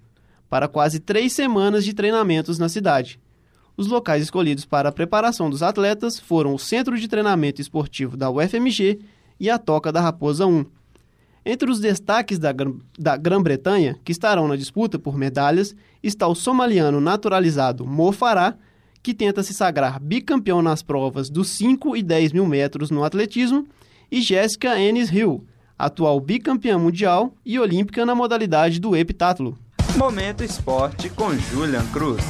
para 0.49 0.67
quase 0.67 0.99
três 0.99 1.33
semanas 1.33 1.85
de 1.85 1.93
treinamentos 1.93 2.57
na 2.57 2.67
cidade. 2.67 3.19
Os 3.77 3.87
locais 3.87 4.23
escolhidos 4.23 4.65
para 4.65 4.89
a 4.89 4.91
preparação 4.91 5.49
dos 5.49 5.63
atletas 5.63 6.19
foram 6.19 6.53
o 6.53 6.59
Centro 6.59 6.99
de 6.99 7.07
Treinamento 7.07 7.61
Esportivo 7.61 8.17
da 8.17 8.29
UFMG 8.29 8.99
e 9.39 9.49
a 9.49 9.57
Toca 9.57 9.91
da 9.91 10.01
Raposa 10.01 10.45
1. 10.45 10.65
Entre 11.45 11.71
os 11.71 11.79
destaques 11.79 12.37
da, 12.37 12.53
da 12.97 13.15
Grã-Bretanha, 13.15 13.97
que 14.03 14.11
estarão 14.11 14.47
na 14.47 14.57
disputa 14.57 14.99
por 14.99 15.17
medalhas, 15.17 15.73
está 16.03 16.27
o 16.27 16.35
somaliano 16.35 16.99
naturalizado 16.99 17.87
Mo 17.87 18.11
Farah, 18.11 18.57
que 19.01 19.13
tenta 19.13 19.41
se 19.43 19.53
sagrar 19.53 19.99
bicampeão 19.99 20.61
nas 20.61 20.83
provas 20.83 21.29
dos 21.29 21.47
5 21.51 21.95
e 21.95 22.03
10 22.03 22.33
mil 22.33 22.45
metros 22.45 22.91
no 22.91 23.03
atletismo, 23.03 23.65
e 24.11 24.21
Jéssica 24.21 24.77
Ennis 24.77 25.11
Hill, 25.11 25.45
atual 25.77 26.19
bicampeã 26.19 26.77
mundial 26.77 27.33
e 27.45 27.57
olímpica 27.57 28.05
na 28.05 28.13
modalidade 28.13 28.79
do 28.79 28.95
heptátulo. 28.95 29.57
Momento 29.99 30.45
Esporte 30.45 31.09
com 31.09 31.37
Julian 31.37 31.85
Cruz. 31.87 32.23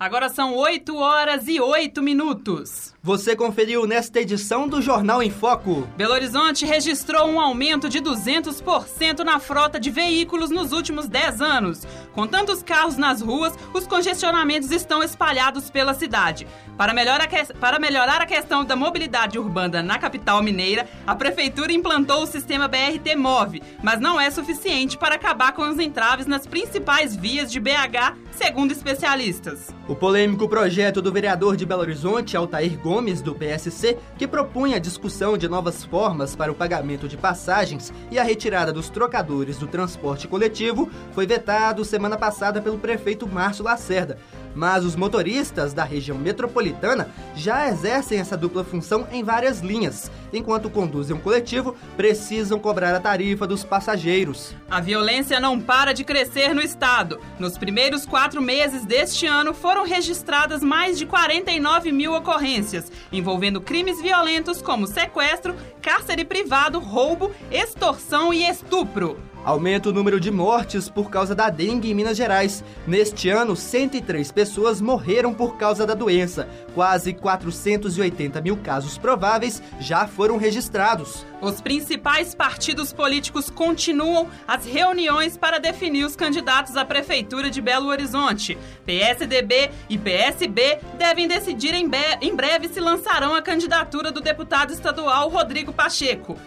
Agora 0.00 0.30
são 0.30 0.54
8 0.56 0.96
horas 0.96 1.46
e 1.46 1.60
8 1.60 2.02
minutos. 2.02 2.91
Você 3.04 3.34
conferiu 3.34 3.84
nesta 3.84 4.20
edição 4.20 4.68
do 4.68 4.80
Jornal 4.80 5.20
em 5.24 5.28
Foco. 5.28 5.88
Belo 5.96 6.12
Horizonte 6.12 6.64
registrou 6.64 7.26
um 7.26 7.40
aumento 7.40 7.88
de 7.88 8.00
200% 8.00 9.24
na 9.24 9.40
frota 9.40 9.80
de 9.80 9.90
veículos 9.90 10.50
nos 10.50 10.70
últimos 10.70 11.08
10 11.08 11.40
anos. 11.40 11.84
Com 12.12 12.28
tantos 12.28 12.62
carros 12.62 12.96
nas 12.96 13.20
ruas, 13.20 13.54
os 13.74 13.88
congestionamentos 13.88 14.70
estão 14.70 15.02
espalhados 15.02 15.68
pela 15.68 15.94
cidade. 15.94 16.46
Para 16.78 16.94
melhorar, 16.94 17.24
a 17.24 17.54
para 17.56 17.80
melhorar 17.80 18.22
a 18.22 18.26
questão 18.26 18.64
da 18.64 18.76
mobilidade 18.76 19.36
urbana 19.36 19.82
na 19.82 19.98
capital 19.98 20.40
mineira, 20.40 20.88
a 21.04 21.16
prefeitura 21.16 21.72
implantou 21.72 22.22
o 22.22 22.26
sistema 22.26 22.68
BRT 22.68 23.16
Move, 23.16 23.64
mas 23.82 23.98
não 23.98 24.20
é 24.20 24.30
suficiente 24.30 24.96
para 24.96 25.16
acabar 25.16 25.52
com 25.52 25.68
os 25.68 25.80
entraves 25.80 26.26
nas 26.26 26.46
principais 26.46 27.16
vias 27.16 27.50
de 27.50 27.58
BH, 27.58 28.16
segundo 28.30 28.70
especialistas. 28.70 29.74
O 29.88 29.96
polêmico 29.96 30.48
projeto 30.48 31.02
do 31.02 31.12
vereador 31.12 31.56
de 31.56 31.66
Belo 31.66 31.80
Horizonte, 31.80 32.36
Altair 32.36 32.78
Gomes, 32.78 32.91
do 33.22 33.34
PSC, 33.34 33.96
que 34.18 34.28
propunha 34.28 34.76
a 34.76 34.80
discussão 34.80 35.38
de 35.38 35.48
novas 35.48 35.82
formas 35.82 36.36
para 36.36 36.52
o 36.52 36.54
pagamento 36.54 37.08
de 37.08 37.16
passagens 37.16 37.90
e 38.10 38.18
a 38.18 38.22
retirada 38.22 38.70
dos 38.70 38.90
trocadores 38.90 39.56
do 39.56 39.66
transporte 39.66 40.28
coletivo, 40.28 40.90
foi 41.12 41.26
vetado 41.26 41.86
semana 41.86 42.18
passada 42.18 42.60
pelo 42.60 42.78
prefeito 42.78 43.26
Márcio 43.26 43.64
Lacerda. 43.64 44.18
Mas 44.54 44.84
os 44.84 44.94
motoristas 44.94 45.72
da 45.72 45.84
região 45.84 46.18
metropolitana 46.18 47.08
já 47.34 47.66
exercem 47.66 48.18
essa 48.18 48.36
dupla 48.36 48.62
função 48.62 49.06
em 49.10 49.24
várias 49.24 49.60
linhas. 49.60 50.10
Enquanto 50.32 50.70
conduzem 50.70 51.14
um 51.16 51.20
coletivo, 51.20 51.76
precisam 51.96 52.58
cobrar 52.58 52.94
a 52.94 53.00
tarifa 53.00 53.46
dos 53.46 53.64
passageiros. 53.64 54.54
A 54.70 54.80
violência 54.80 55.38
não 55.38 55.60
para 55.60 55.92
de 55.92 56.04
crescer 56.04 56.54
no 56.54 56.62
estado. 56.62 57.20
Nos 57.38 57.58
primeiros 57.58 58.06
quatro 58.06 58.40
meses 58.40 58.84
deste 58.84 59.26
ano, 59.26 59.52
foram 59.52 59.84
registradas 59.84 60.62
mais 60.62 60.98
de 60.98 61.04
49 61.04 61.92
mil 61.92 62.14
ocorrências, 62.14 62.90
envolvendo 63.12 63.60
crimes 63.60 64.00
violentos 64.00 64.62
como 64.62 64.86
sequestro, 64.86 65.54
cárcere 65.80 66.24
privado, 66.24 66.78
roubo, 66.78 67.30
extorsão 67.50 68.32
e 68.32 68.48
estupro. 68.48 69.18
Aumenta 69.44 69.88
o 69.88 69.92
número 69.92 70.20
de 70.20 70.30
mortes 70.30 70.88
por 70.88 71.10
causa 71.10 71.34
da 71.34 71.50
dengue 71.50 71.90
em 71.90 71.94
Minas 71.94 72.16
Gerais. 72.16 72.62
Neste 72.86 73.28
ano, 73.28 73.56
103 73.56 74.30
pessoas 74.30 74.80
morreram 74.80 75.34
por 75.34 75.56
causa 75.56 75.84
da 75.84 75.94
doença. 75.94 76.48
Quase 76.74 77.12
480 77.12 78.40
mil 78.40 78.56
casos 78.56 78.96
prováveis 78.96 79.60
já 79.80 80.06
foram 80.06 80.36
registrados. 80.36 81.26
Os 81.40 81.60
principais 81.60 82.36
partidos 82.36 82.92
políticos 82.92 83.50
continuam 83.50 84.28
as 84.46 84.64
reuniões 84.64 85.36
para 85.36 85.58
definir 85.58 86.04
os 86.04 86.14
candidatos 86.14 86.76
à 86.76 86.84
Prefeitura 86.84 87.50
de 87.50 87.60
Belo 87.60 87.88
Horizonte. 87.88 88.56
PSDB 88.86 89.72
e 89.88 89.98
PSB 89.98 90.78
devem 90.96 91.26
decidir 91.26 91.74
em, 91.74 91.90
em 92.20 92.36
breve 92.36 92.68
se 92.68 92.78
lançarão 92.78 93.34
a 93.34 93.42
candidatura 93.42 94.12
do 94.12 94.20
deputado 94.20 94.72
estadual 94.72 95.28
Rodrigo 95.28 95.72
Pacheco. 95.72 96.38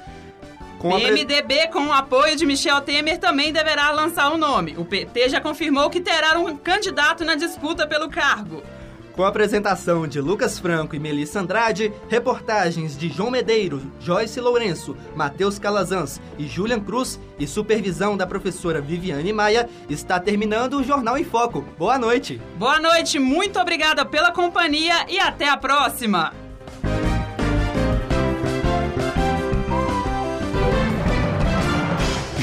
Com 0.86 1.00
PMDB, 1.00 1.70
com 1.70 1.88
o 1.88 1.92
apoio 1.92 2.36
de 2.36 2.46
Michel 2.46 2.80
Temer, 2.80 3.18
também 3.18 3.52
deverá 3.52 3.90
lançar 3.90 4.32
um 4.32 4.38
nome. 4.38 4.76
O 4.78 4.86
PT 4.86 5.30
já 5.30 5.42
confirmou 5.42 5.90
que 5.90 6.00
terá 6.00 6.38
um 6.38 6.56
candidato 6.56 7.26
na 7.26 7.34
disputa 7.34 7.88
pelo 7.88 8.08
cargo. 8.08 8.62
Com 9.14 9.24
a 9.24 9.30
apresentação 9.30 10.08
de 10.08 10.22
Lucas 10.22 10.60
Franco 10.60 10.96
e 10.96 11.00
Melissa 11.00 11.40
Andrade, 11.40 11.92
reportagens 12.08 12.96
de 12.96 13.10
João 13.10 13.32
Medeiros, 13.32 13.82
Joyce 14.00 14.40
Lourenço, 14.40 14.96
Matheus 15.16 15.58
Calazans 15.58 16.22
e 16.38 16.46
Julian 16.46 16.82
Cruz 16.82 17.20
e 17.40 17.48
supervisão 17.48 18.16
da 18.16 18.28
professora 18.28 18.80
Viviane 18.80 19.34
Maia, 19.34 19.68
está 19.90 20.20
terminando 20.20 20.76
o 20.76 20.84
Jornal 20.84 21.18
em 21.18 21.24
Foco. 21.24 21.66
Boa 21.80 21.98
noite. 21.98 22.40
Boa 22.60 22.80
noite, 22.80 23.18
muito 23.18 23.60
obrigada 23.60 24.06
pela 24.06 24.32
companhia 24.32 25.08
e 25.10 25.18
até 25.18 25.50
a 25.50 25.58
próxima. 25.58 26.45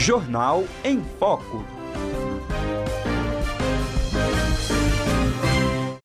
Jornal 0.03 0.65
em 0.83 1.01
Foco. 1.21 1.72